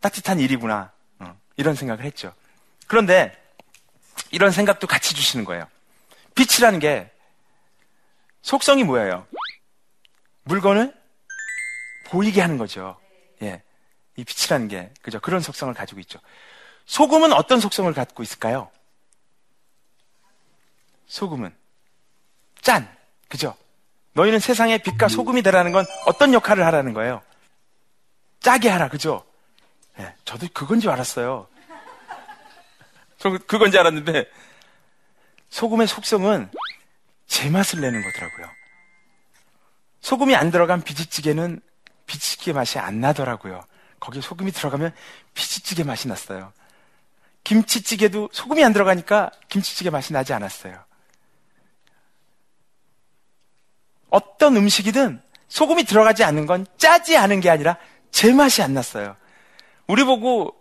따뜻한 0.00 0.38
일이구나 0.38 0.92
어, 1.18 1.36
이런 1.56 1.74
생각을 1.74 2.04
했죠. 2.04 2.32
그런데 2.86 3.36
이런 4.30 4.50
생각도 4.50 4.86
같이 4.86 5.14
주시는 5.14 5.44
거예요. 5.44 5.66
빛이라는 6.34 6.78
게 6.78 7.10
속성이 8.42 8.84
뭐예요? 8.84 9.26
물건을 10.44 10.94
보이게 12.06 12.40
하는 12.40 12.58
거죠. 12.58 12.98
예. 13.42 13.62
이 14.16 14.24
빛이라는 14.24 14.68
게 14.68 14.90
그죠? 15.02 15.20
그런 15.20 15.40
속성을 15.40 15.72
가지고 15.74 16.00
있죠. 16.00 16.18
소금은 16.86 17.32
어떤 17.32 17.60
속성을 17.60 17.92
갖고 17.92 18.22
있을까요? 18.22 18.70
소금은 21.08 21.54
짠, 22.60 22.88
그죠? 23.28 23.56
너희는 24.12 24.38
세상의 24.38 24.82
빛과 24.82 25.08
소금이 25.08 25.42
되라는 25.42 25.72
건 25.72 25.86
어떤 26.06 26.32
역할을 26.32 26.64
하라는 26.66 26.92
거예요? 26.92 27.22
짜게 28.40 28.68
하라, 28.68 28.88
그죠? 28.88 29.24
네, 29.96 30.14
저도 30.24 30.46
그건 30.52 30.80
줄 30.80 30.90
알았어요. 30.90 31.48
저 33.18 33.30
그건 33.30 33.70
줄 33.70 33.80
알았는데 33.80 34.26
소금의 35.50 35.88
속성은 35.88 36.50
제맛을 37.26 37.80
내는 37.80 38.02
거더라고요. 38.02 38.48
소금이 40.00 40.36
안 40.36 40.50
들어간 40.50 40.82
비지찌개는 40.82 41.60
비지찌개 42.06 42.52
맛이 42.52 42.78
안 42.78 43.00
나더라고요. 43.00 43.64
거기에 44.00 44.22
소금이 44.22 44.52
들어가면 44.52 44.94
비지찌개 45.34 45.84
맛이 45.84 46.06
났어요. 46.06 46.52
김치찌개도 47.44 48.30
소금이 48.32 48.64
안 48.64 48.72
들어가니까 48.72 49.30
김치찌개 49.48 49.90
맛이 49.90 50.12
나지 50.12 50.32
않았어요. 50.32 50.87
어떤 54.10 54.56
음식이든 54.56 55.20
소금이 55.48 55.84
들어가지 55.84 56.24
않는 56.24 56.46
건 56.46 56.66
짜지 56.76 57.16
않은 57.16 57.40
게 57.40 57.50
아니라 57.50 57.76
제맛이 58.10 58.62
안 58.62 58.74
났어요. 58.74 59.16
우리 59.86 60.04
보고 60.04 60.54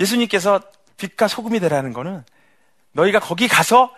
예수님께서 0.00 0.60
빛과 0.96 1.28
소금이 1.28 1.60
되라는 1.60 1.92
거는 1.92 2.24
너희가 2.92 3.20
거기 3.20 3.48
가서 3.48 3.92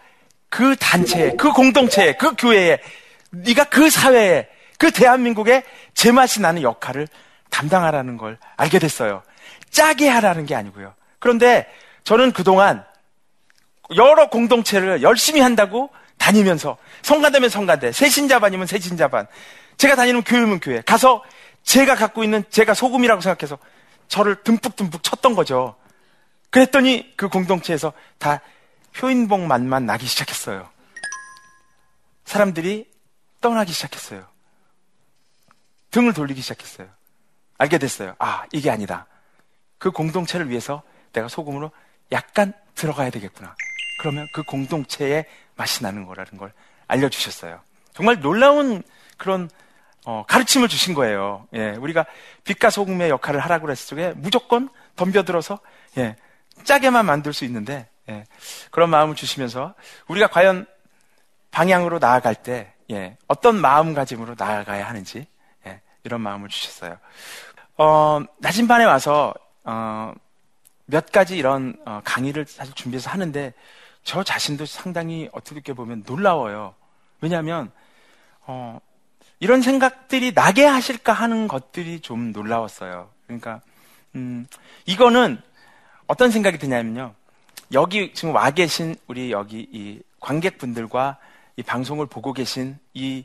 그 0.48 0.76
단체에, 0.76 1.35
그 1.37 1.52
공동체에, 1.52 2.14
그 2.14 2.35
교회에, 2.37 2.78
네가 3.30 3.64
그 3.64 3.90
사회에, 3.90 4.48
그 4.78 4.90
대한민국에 4.90 5.64
제맛이 5.94 6.40
나는 6.40 6.62
역할을 6.62 7.09
담당하라는 7.50 8.16
걸 8.16 8.38
알게 8.57 8.78
됐어요. 8.78 9.22
짜게 9.70 10.09
하라는 10.09 10.46
게 10.46 10.54
아니고요. 10.54 10.94
그런데 11.18 11.66
저는 12.04 12.33
그동안 12.33 12.85
여러 13.96 14.28
공동체를 14.28 15.02
열심히 15.02 15.40
한다고 15.40 15.90
다니면서 16.18 16.77
성가대면 17.03 17.50
성가대, 17.50 17.92
새신자반이면 17.92 18.66
새신자반, 18.66 19.27
제가 19.77 19.96
다니는 19.96 20.22
교회면 20.22 20.61
교회 20.61 20.81
가서 20.81 21.22
제가 21.62 21.94
갖고 21.94 22.24
있는 22.24 22.44
제가 22.50 22.74
소금이라고 22.74 23.20
생각해서 23.20 23.59
저를 24.09 24.42
듬뿍듬뿍 24.42 25.03
쳤던 25.03 25.35
거죠. 25.35 25.77
그랬더니 26.50 27.14
그 27.16 27.29
공동체에서 27.29 27.92
다 28.18 28.40
효인복만만 29.03 29.87
나기 29.87 30.07
시작했어요. 30.07 30.68
사람들이 32.24 32.88
떠나기 33.40 33.72
시작했어요. 33.72 34.27
등을 35.90 36.12
돌리기 36.12 36.40
시작했어요. 36.40 36.88
알게 37.59 37.79
됐어요. 37.79 38.14
아, 38.18 38.44
이게 38.53 38.70
아니다. 38.70 39.07
그 39.79 39.90
공동체를 39.90 40.48
위해서 40.48 40.83
내가 41.12 41.29
소금으로 41.29 41.70
약간 42.12 42.53
들어가야 42.74 43.11
되겠구나. 43.11 43.55
그러면 44.00 44.27
그 44.33 44.42
공동체의 44.42 45.27
맛이 45.56 45.82
나는 45.82 46.06
거라는 46.06 46.36
걸 46.36 46.52
알려주셨어요. 46.88 47.60
정말 47.92 48.20
놀라운 48.20 48.82
그런 49.16 49.48
어, 50.04 50.24
가르침을 50.28 50.68
주신 50.68 50.92
거예요. 50.94 51.46
예, 51.54 51.70
우리가 51.70 52.04
빛과 52.44 52.70
소금의 52.70 53.08
역할을 53.08 53.40
하라고 53.40 53.66
그랬을 53.66 53.96
적에 53.96 54.12
무조건 54.16 54.68
덤벼들어서 54.96 55.58
예, 55.96 56.16
짜게만 56.64 57.06
만들 57.06 57.32
수 57.32 57.44
있는데 57.46 57.88
예, 58.08 58.24
그런 58.70 58.90
마음을 58.90 59.16
주시면서 59.16 59.74
우리가 60.08 60.26
과연 60.26 60.66
방향으로 61.50 61.98
나아갈 61.98 62.34
때 62.34 62.74
예, 62.90 63.16
어떤 63.28 63.56
마음가짐으로 63.56 64.34
나아가야 64.36 64.86
하는지 64.86 65.26
예, 65.66 65.80
이런 66.02 66.20
마음을 66.20 66.48
주셨어요. 66.50 66.98
어, 67.78 68.20
낮은 68.38 68.68
반에 68.68 68.84
와서 68.84 69.32
어, 69.64 70.12
몇 70.86 71.10
가지 71.10 71.38
이런 71.38 71.76
어, 71.86 72.02
강의를 72.04 72.44
사실 72.46 72.74
준비해서 72.74 73.08
하는데 73.08 73.54
저 74.04 74.22
자신도 74.22 74.66
상당히 74.66 75.28
어떻게 75.32 75.72
보면 75.72 76.04
놀라워요. 76.06 76.74
왜냐하면 77.20 77.72
어, 78.46 78.78
이런 79.40 79.62
생각들이 79.62 80.32
나게 80.32 80.64
하실까 80.64 81.12
하는 81.12 81.48
것들이 81.48 82.00
좀 82.00 82.32
놀라웠어요. 82.32 83.10
그러니까 83.26 83.60
음, 84.14 84.46
이거는 84.86 85.40
어떤 86.06 86.30
생각이 86.30 86.58
드냐면요. 86.58 87.14
여기 87.72 88.12
지금 88.12 88.34
와 88.34 88.50
계신 88.50 88.94
우리 89.06 89.32
여기 89.32 89.66
이 89.72 90.00
관객분들과 90.20 91.18
이 91.56 91.62
방송을 91.62 92.06
보고 92.06 92.32
계신 92.32 92.78
이 92.92 93.24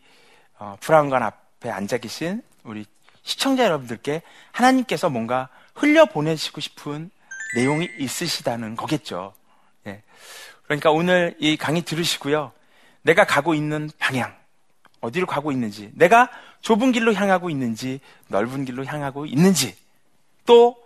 어, 0.58 0.78
브라운관 0.80 1.24
앞에 1.24 1.70
앉아 1.70 1.98
계신 1.98 2.42
우리 2.64 2.86
시청자 3.24 3.66
여러분들께 3.66 4.22
하나님께서 4.52 5.10
뭔가 5.10 5.50
흘려 5.76 6.06
보내시고 6.06 6.62
싶은 6.62 7.12
내용이 7.56 7.90
있으시다는 7.98 8.76
거겠죠. 8.76 9.34
예. 9.88 10.04
그러니까 10.70 10.92
오늘 10.92 11.36
이 11.40 11.58
강의 11.58 11.82
들으시고요. 11.82 12.52
내가 13.02 13.26
가고 13.26 13.56
있는 13.56 13.90
방향, 13.98 14.36
어디로 15.02 15.26
가고 15.26 15.52
있는지, 15.52 15.90
내가 15.96 16.30
좁은 16.62 16.92
길로 16.92 17.12
향하고 17.12 17.50
있는지, 17.50 18.00
넓은 18.28 18.66
길로 18.66 18.86
향하고 18.86 19.26
있는지, 19.26 19.76
또 20.46 20.78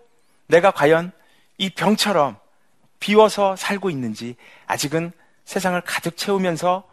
내가 0.48 0.72
과연 0.72 1.12
이 1.58 1.70
병처럼 1.70 2.38
비워서 3.02 3.58
살고 3.58 3.90
있는지, 3.90 4.38
아직은 4.68 5.12
세상을 5.44 5.82
가득 5.82 6.16
채우면서 6.16 6.86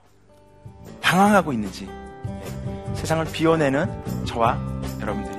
방황하고 1.00 1.52
있는지, 1.52 1.88
세상을 2.96 3.24
비워내는 3.26 4.24
저와 4.26 4.58
여러분들이 5.00 5.36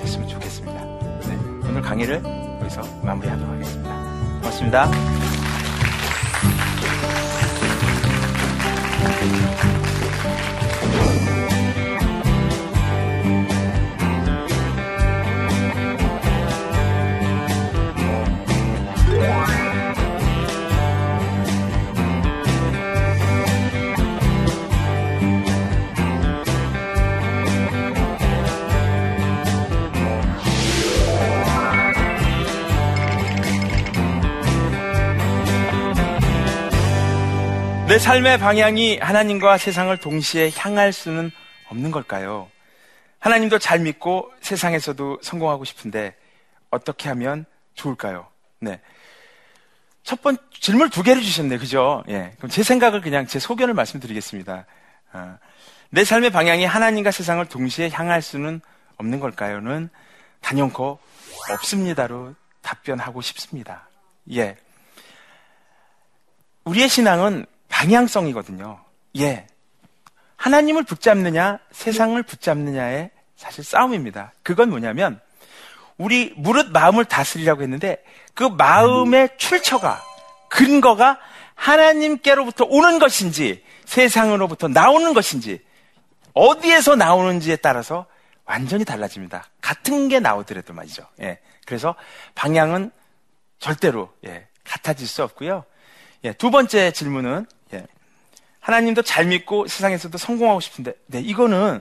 됐으면 0.00 0.26
좋겠습니다. 0.26 0.82
네, 1.28 1.36
오늘 1.68 1.82
강의를 1.82 2.22
여기서 2.62 2.80
마무리하도록 3.04 3.52
하겠습니다. 3.52 3.94
고맙습니다. 4.40 5.27
내 9.00 9.67
삶의 38.08 38.38
방향이 38.38 38.96
하나님과 39.00 39.58
세상을 39.58 39.94
동시에 39.98 40.50
향할 40.56 40.94
수는 40.94 41.30
없는 41.68 41.90
걸까요? 41.90 42.50
하나님도 43.18 43.58
잘 43.58 43.80
믿고 43.80 44.32
세상에서도 44.40 45.18
성공하고 45.20 45.66
싶은데 45.66 46.16
어떻게 46.70 47.10
하면 47.10 47.44
좋을까요? 47.74 48.26
네. 48.60 48.80
첫 50.04 50.22
번, 50.22 50.38
질문 50.58 50.88
두 50.88 51.02
개를 51.02 51.20
주셨네요. 51.20 51.58
그죠? 51.58 52.02
예. 52.08 52.32
그럼 52.38 52.48
제 52.48 52.62
생각을 52.62 53.02
그냥 53.02 53.26
제 53.26 53.38
소견을 53.38 53.74
말씀드리겠습니다. 53.74 54.64
아, 55.12 55.38
내 55.90 56.02
삶의 56.02 56.30
방향이 56.30 56.64
하나님과 56.64 57.10
세상을 57.10 57.44
동시에 57.44 57.90
향할 57.90 58.22
수는 58.22 58.62
없는 58.96 59.20
걸까요?는 59.20 59.90
단연코 60.40 60.98
없습니다로 61.50 62.34
답변하고 62.62 63.20
싶습니다. 63.20 63.86
예. 64.32 64.56
우리의 66.64 66.88
신앙은 66.88 67.44
방향성이거든요. 67.78 68.80
예. 69.18 69.46
하나님을 70.36 70.82
붙잡느냐, 70.82 71.60
세상을 71.70 72.20
붙잡느냐의 72.24 73.10
사실 73.36 73.62
싸움입니다. 73.62 74.32
그건 74.42 74.70
뭐냐면, 74.70 75.20
우리 75.96 76.34
무릇 76.36 76.70
마음을 76.70 77.04
다스리라고 77.04 77.62
했는데, 77.62 78.02
그 78.34 78.42
마음의 78.42 79.30
출처가, 79.36 80.02
근거가 80.48 81.20
하나님께로부터 81.54 82.64
오는 82.64 82.98
것인지, 82.98 83.64
세상으로부터 83.84 84.66
나오는 84.66 85.14
것인지, 85.14 85.62
어디에서 86.34 86.96
나오는지에 86.96 87.56
따라서 87.56 88.06
완전히 88.44 88.84
달라집니다. 88.84 89.44
같은 89.60 90.08
게 90.08 90.18
나오더라도 90.18 90.72
말이죠. 90.72 91.06
예. 91.20 91.38
그래서 91.64 91.94
방향은 92.34 92.90
절대로, 93.60 94.12
예, 94.26 94.48
같아질 94.64 95.06
수 95.06 95.22
없고요. 95.22 95.64
예, 96.24 96.32
두 96.32 96.50
번째 96.50 96.90
질문은 96.90 97.46
하나님도 98.68 99.00
잘 99.00 99.24
믿고 99.24 99.66
세상에서도 99.66 100.18
성공하고 100.18 100.60
싶은데, 100.60 100.92
네, 101.06 101.20
이거는 101.20 101.80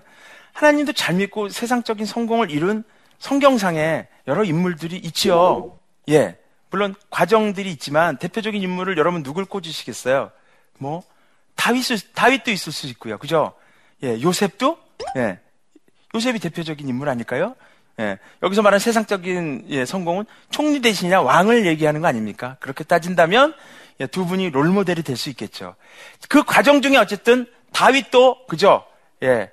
하나님도 0.54 0.93
잘 0.93 1.15
믿고 1.15 1.50
세상적인 1.50 2.06
성공을 2.06 2.50
이룬 2.50 2.86
성경상에 3.19 4.08
여러 4.26 4.45
인물들이 4.45 4.95
있지요. 4.95 5.78
예. 6.08 6.38
물론 6.69 6.95
과정들이 7.10 7.69
있지만 7.71 8.15
대표적인 8.17 8.62
인물을 8.62 8.97
여러분 8.97 9.21
누굴 9.21 9.43
꽂으시겠어요? 9.43 10.32
뭐 10.78 11.04
다윗 11.56 11.84
다윗도 12.13 12.52
있을 12.52 12.71
수 12.71 12.88
있고요. 12.88 13.17
그죠? 13.17 13.54
예, 14.04 14.21
요셉도 14.21 14.78
예. 15.17 15.39
요셉이 16.15 16.39
대표적인 16.39 16.88
인물 16.88 17.10
아닐까요? 17.10 17.56
예. 18.00 18.17
여기서 18.43 18.62
말하는 18.62 18.80
세상적인 18.80 19.65
예, 19.69 19.86
성공은 19.86 20.23
총리 20.52 20.80
대신이냐 20.80 21.21
왕을 21.21 21.65
얘기하는 21.65 22.00
거 22.00 22.08
아닙니까? 22.08 22.56
그렇게 22.62 22.86
따진다면 22.86 23.54
예, 23.54 23.56
두 24.06 24.26
분이 24.26 24.52
롤모델이 24.52 25.02
될 25.02 25.18
수 25.18 25.30
있겠죠. 25.30 25.76
그 26.30 26.44
과정 26.44 26.82
중에 26.82 26.98
어쨌든 26.98 27.48
다윗도 27.74 28.46
그죠? 28.48 28.86
예. 29.24 29.50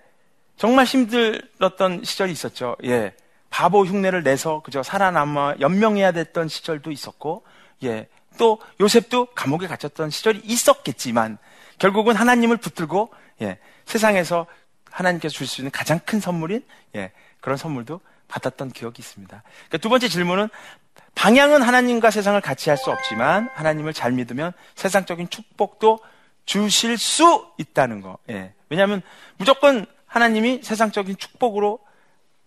정말 0.56 0.84
힘들었던 0.84 2.04
시절이 2.04 2.30
있었죠. 2.32 2.76
예. 2.84 3.14
바보 3.50 3.84
흉내를 3.86 4.22
내서 4.22 4.60
그저 4.62 4.82
살아남아 4.82 5.54
연명해야 5.60 6.12
됐던 6.12 6.48
시절도 6.48 6.90
있었고, 6.90 7.44
예. 7.84 8.08
또 8.36 8.60
요셉도 8.80 9.26
감옥에 9.34 9.66
갇혔던 9.66 10.10
시절이 10.10 10.42
있었겠지만 10.44 11.38
결국은 11.78 12.16
하나님을 12.16 12.56
붙들고 12.58 13.10
예. 13.42 13.58
세상에서 13.86 14.46
하나님께서 14.90 15.32
줄 15.32 15.46
수 15.46 15.60
있는 15.60 15.70
가장 15.70 16.00
큰 16.00 16.20
선물인 16.20 16.64
예. 16.96 17.12
그런 17.40 17.56
선물도 17.56 18.00
받았던 18.28 18.72
기억이 18.72 19.00
있습니다. 19.00 19.42
그러니까 19.44 19.78
두 19.78 19.88
번째 19.88 20.08
질문은 20.08 20.48
방향은 21.14 21.62
하나님과 21.62 22.10
세상을 22.10 22.40
같이 22.40 22.70
할 22.70 22.76
수 22.76 22.90
없지만 22.90 23.48
하나님을 23.54 23.92
잘 23.92 24.12
믿으면 24.12 24.52
세상적인 24.74 25.28
축복도 25.30 26.00
주실 26.44 26.98
수 26.98 27.46
있다는 27.58 28.00
거. 28.00 28.18
예. 28.30 28.52
왜냐하면 28.68 29.02
무조건 29.36 29.86
하나님이 30.06 30.60
세상적인 30.62 31.16
축복으로 31.16 31.78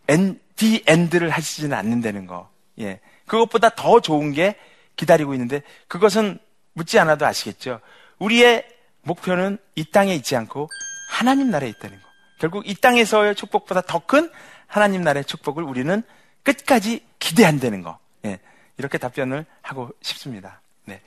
end, 0.09 0.39
the 0.55 0.83
end를 0.85 1.29
하시지는 1.29 1.75
않는다는 1.77 2.27
거. 2.27 2.49
예. 2.79 2.99
그것보다 3.25 3.69
더 3.69 3.99
좋은 3.99 4.33
게 4.33 4.55
기다리고 4.95 5.33
있는데 5.33 5.61
그것은 5.87 6.39
묻지 6.73 6.99
않아도 6.99 7.25
아시겠죠. 7.25 7.79
우리의 8.19 8.65
목표는 9.03 9.57
이 9.75 9.85
땅에 9.85 10.13
있지 10.15 10.35
않고 10.35 10.69
하나님 11.11 11.49
나라에 11.49 11.69
있다는 11.69 11.97
거. 11.97 12.07
결국 12.39 12.67
이 12.67 12.75
땅에서의 12.75 13.35
축복보다 13.35 13.81
더 13.81 13.99
큰 13.99 14.29
하나님 14.67 15.01
나라의 15.01 15.25
축복을 15.25 15.63
우리는 15.63 16.03
끝까지 16.43 17.05
기대한다는 17.19 17.81
거. 17.81 17.97
예. 18.25 18.39
이렇게 18.77 18.97
답변을 18.97 19.45
하고 19.61 19.89
싶습니다. 20.01 20.61
네. 20.85 21.01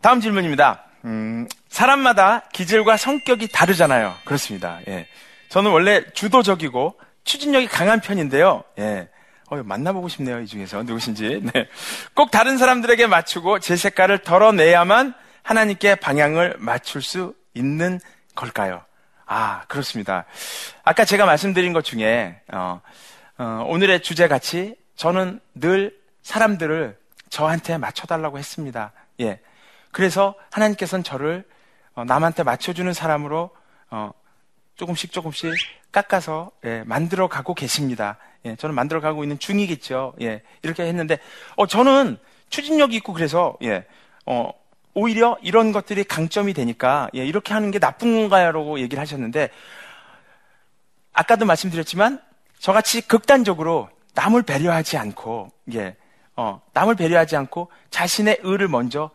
다음 0.00 0.20
질문입니다. 0.20 0.84
음, 1.04 1.48
사람마다 1.68 2.48
기질과 2.52 2.96
성격이 2.96 3.48
다르잖아요. 3.48 4.14
그렇습니다. 4.24 4.80
예. 4.88 5.06
저는 5.48 5.70
원래 5.70 6.04
주도적이고 6.12 6.98
추진력이 7.24 7.66
강한 7.68 8.00
편인데요. 8.00 8.64
예. 8.78 9.08
어, 9.50 9.62
만나보고 9.62 10.08
싶네요, 10.08 10.40
이 10.40 10.46
중에서. 10.46 10.82
누구신지. 10.82 11.40
네. 11.42 11.68
꼭 12.14 12.30
다른 12.30 12.58
사람들에게 12.58 13.06
맞추고 13.06 13.60
제 13.60 13.76
색깔을 13.76 14.18
덜어내야만 14.18 15.14
하나님께 15.42 15.94
방향을 15.96 16.56
맞출 16.58 17.00
수 17.00 17.34
있는 17.54 17.98
걸까요? 18.34 18.82
아, 19.30 19.64
그렇습니다. 19.68 20.24
아까 20.84 21.04
제가 21.04 21.26
말씀드린 21.26 21.74
것 21.74 21.84
중에, 21.84 22.40
어, 22.50 22.80
어, 23.36 23.64
오늘의 23.68 24.00
주제 24.00 24.26
같이 24.26 24.74
저는 24.96 25.38
늘 25.54 25.94
사람들을 26.22 26.98
저한테 27.28 27.76
맞춰달라고 27.76 28.38
했습니다. 28.38 28.92
예. 29.20 29.38
그래서 29.92 30.34
하나님께서는 30.50 31.04
저를 31.04 31.44
어, 31.94 32.04
남한테 32.04 32.42
맞춰주는 32.42 32.90
사람으로 32.90 33.50
어, 33.90 34.12
조금씩 34.76 35.12
조금씩 35.12 35.52
깎아서 35.92 36.50
예, 36.64 36.82
만들어 36.86 37.28
가고 37.28 37.52
계십니다. 37.52 38.16
예, 38.46 38.56
저는 38.56 38.74
만들어 38.74 39.02
가고 39.02 39.24
있는 39.24 39.38
중이겠죠. 39.38 40.14
예, 40.22 40.42
이렇게 40.62 40.84
했는데 40.84 41.18
어, 41.56 41.66
저는 41.66 42.16
추진력이 42.48 42.96
있고 42.96 43.12
그래서 43.12 43.58
예, 43.62 43.84
어, 44.24 44.52
오히려 44.98 45.38
이런 45.42 45.70
것들이 45.70 46.02
강점이 46.02 46.54
되니까 46.54 47.08
예, 47.14 47.24
이렇게 47.24 47.54
하는 47.54 47.70
게 47.70 47.78
나쁜 47.78 48.16
건가요라고 48.16 48.80
얘기를 48.80 49.00
하셨는데 49.00 49.48
아까도 51.12 51.46
말씀드렸지만 51.46 52.20
저같이 52.58 53.06
극단적으로 53.06 53.88
남을 54.14 54.42
배려하지 54.42 54.96
않고 54.96 55.50
예, 55.74 55.96
어, 56.34 56.60
남을 56.72 56.96
배려하지 56.96 57.36
않고 57.36 57.70
자신의 57.90 58.38
의를 58.42 58.66
먼저 58.66 59.10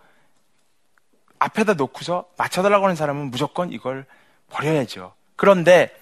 앞에다 1.39 1.73
놓고서 1.73 2.29
맞춰달라고 2.37 2.85
하는 2.85 2.95
사람은 2.95 3.29
무조건 3.29 3.73
이걸 3.73 4.05
버려야죠. 4.51 5.13
그런데 5.35 5.93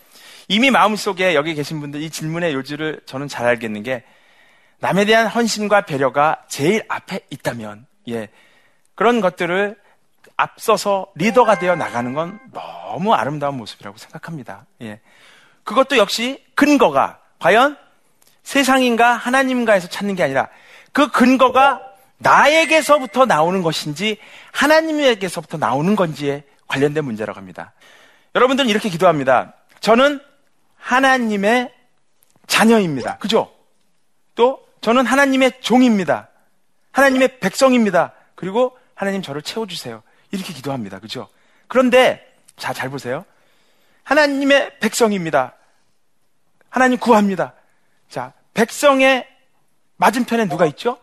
이미 0.47 0.69
마음속에 0.69 1.33
여기 1.33 1.55
계신 1.55 1.79
분들 1.79 2.03
이 2.03 2.11
질문의 2.11 2.53
요지를 2.53 3.01
저는 3.07 3.27
잘 3.27 3.47
알겠는 3.47 3.81
게 3.81 4.03
남에 4.79 5.05
대한 5.05 5.25
헌신과 5.25 5.81
배려가 5.81 6.43
제일 6.47 6.83
앞에 6.87 7.21
있다면 7.31 7.87
예 8.09 8.29
그런 9.01 9.19
것들을 9.19 9.75
앞서서 10.37 11.07
리더가 11.15 11.57
되어 11.57 11.75
나가는 11.75 12.13
건 12.13 12.39
너무 12.53 13.15
아름다운 13.15 13.57
모습이라고 13.57 13.97
생각합니다. 13.97 14.67
예 14.83 15.01
그것도 15.63 15.97
역시 15.97 16.45
근거가 16.53 17.17
과연 17.39 17.79
세상인가 18.43 19.13
하나님과에서 19.13 19.87
찾는 19.87 20.13
게 20.13 20.21
아니라 20.21 20.49
그 20.91 21.09
근거가 21.09 21.81
나에게서부터 22.19 23.25
나오는 23.25 23.63
것인지 23.63 24.19
하나님에게서부터 24.51 25.57
나오는 25.57 25.95
건지에 25.95 26.43
관련된 26.67 27.03
문제라고 27.03 27.39
합니다. 27.39 27.73
여러분들은 28.35 28.69
이렇게 28.69 28.87
기도합니다. 28.87 29.55
저는 29.79 30.19
하나님의 30.77 31.73
자녀입니다. 32.45 33.17
그죠? 33.17 33.51
또 34.35 34.63
저는 34.81 35.07
하나님의 35.07 35.53
종입니다. 35.61 36.29
하나님의 36.91 37.39
백성입니다. 37.39 38.13
그리고 38.35 38.77
하나님 39.01 39.23
저를 39.23 39.41
채워주세요. 39.41 40.03
이렇게 40.29 40.53
기도합니다. 40.53 40.99
그죠? 40.99 41.27
그런데 41.67 42.23
자, 42.55 42.71
잘 42.71 42.91
보세요. 42.91 43.25
하나님의 44.03 44.77
백성입니다. 44.79 45.55
하나님 46.69 46.99
구합니다. 46.99 47.55
자, 48.09 48.33
백성의 48.53 49.27
맞은편에 49.97 50.47
누가 50.47 50.67
있죠? 50.67 50.99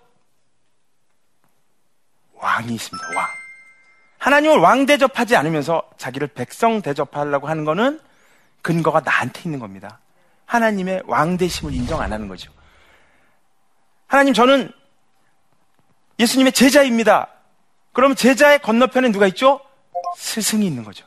왕이 2.35 2.73
있습니다. 2.73 3.05
왕. 3.17 3.27
하나님을 4.19 4.59
왕 4.59 4.87
대접하지 4.87 5.35
않으면서 5.35 5.91
자기를 5.97 6.29
백성 6.29 6.81
대접하려고 6.81 7.49
하는 7.49 7.65
것은 7.65 8.01
근거가 8.63 9.01
나한테 9.01 9.43
있는 9.45 9.59
겁니다. 9.59 9.99
하나님의 10.47 11.03
왕 11.07 11.37
대심을 11.37 11.75
인정 11.75 12.01
안 12.01 12.13
하는 12.13 12.29
거죠. 12.29 12.53
하나님, 14.07 14.35
저는 14.35 14.71
예수님의 16.21 16.53
제자입니다. 16.53 17.33
그럼 17.99 18.15
제자의 18.15 18.61
건너편에 18.61 19.11
누가 19.11 19.27
있죠? 19.27 19.61
스승이 20.17 20.65
있는 20.65 20.85
거죠. 20.85 21.05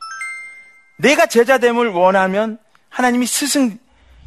내가 0.99 1.25
제자 1.25 1.58
됨을 1.58 1.88
원하면 1.88 2.60
하나님이 2.89 3.27
스승, 3.27 3.80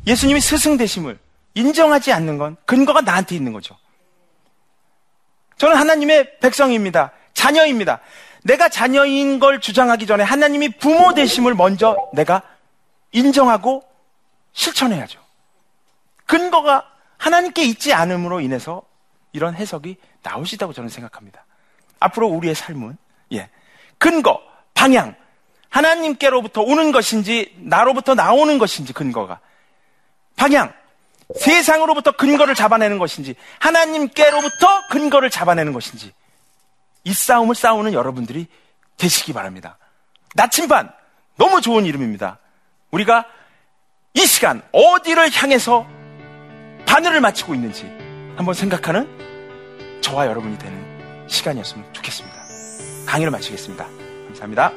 예수님이 0.06 0.40
스승 0.40 0.78
되심을 0.78 1.18
인정하지 1.52 2.10
않는 2.14 2.38
건 2.38 2.56
근거가 2.64 3.02
나한테 3.02 3.36
있는 3.36 3.52
거죠. 3.52 3.76
저는 5.58 5.76
하나님의 5.76 6.38
백성입니다. 6.40 7.12
자녀입니다. 7.34 8.00
내가 8.44 8.70
자녀인 8.70 9.40
걸 9.40 9.60
주장하기 9.60 10.06
전에 10.06 10.24
하나님이 10.24 10.70
부모 10.78 11.12
되심을 11.12 11.52
먼저 11.52 12.08
내가 12.14 12.40
인정하고 13.12 13.84
실천해야죠. 14.54 15.20
근거가 16.24 16.90
하나님께 17.18 17.62
있지 17.62 17.92
않음으로 17.92 18.40
인해서 18.40 18.80
이런 19.34 19.54
해석이 19.54 19.98
있다고 20.22 20.72
저는 20.72 20.88
생각합니다. 20.88 21.44
앞으로 22.04 22.28
우리의 22.28 22.54
삶은 22.54 22.96
예 23.32 23.48
근거, 23.98 24.40
방향, 24.74 25.14
하나님께로부터 25.70 26.60
오는 26.62 26.92
것인지 26.92 27.54
나로부터 27.58 28.14
나오는 28.14 28.58
것인지 28.58 28.92
근거가 28.92 29.40
방향, 30.36 30.72
세상으로부터 31.36 32.12
근거를 32.12 32.54
잡아내는 32.54 32.98
것인지 32.98 33.34
하나님께로부터 33.58 34.88
근거를 34.88 35.30
잡아내는 35.30 35.72
것인지 35.72 36.12
이 37.04 37.12
싸움을 37.12 37.54
싸우는 37.54 37.92
여러분들이 37.92 38.46
되시기 38.96 39.32
바랍니다. 39.32 39.78
나침반 40.34 40.92
너무 41.36 41.60
좋은 41.60 41.86
이름입니다. 41.86 42.38
우리가 42.90 43.24
이 44.14 44.26
시간 44.26 44.62
어디를 44.72 45.30
향해서 45.32 45.86
바늘을 46.86 47.20
맞추고 47.20 47.54
있는지 47.54 47.84
한번 48.36 48.54
생각하는 48.54 50.00
저와 50.02 50.26
여러분이 50.26 50.58
되는 50.58 50.83
시간이었으면 51.26 51.86
좋겠습니다. 51.92 52.36
강의를 53.06 53.30
마치겠습니다. 53.30 53.86
감사합니다. 54.26 54.72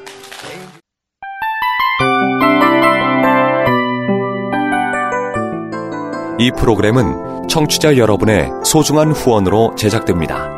이 6.38 6.52
프로그램은 6.52 7.48
청취자 7.48 7.96
여러분의 7.96 8.48
소중한 8.64 9.10
후원으로 9.10 9.74
제작됩니다. 9.76 10.57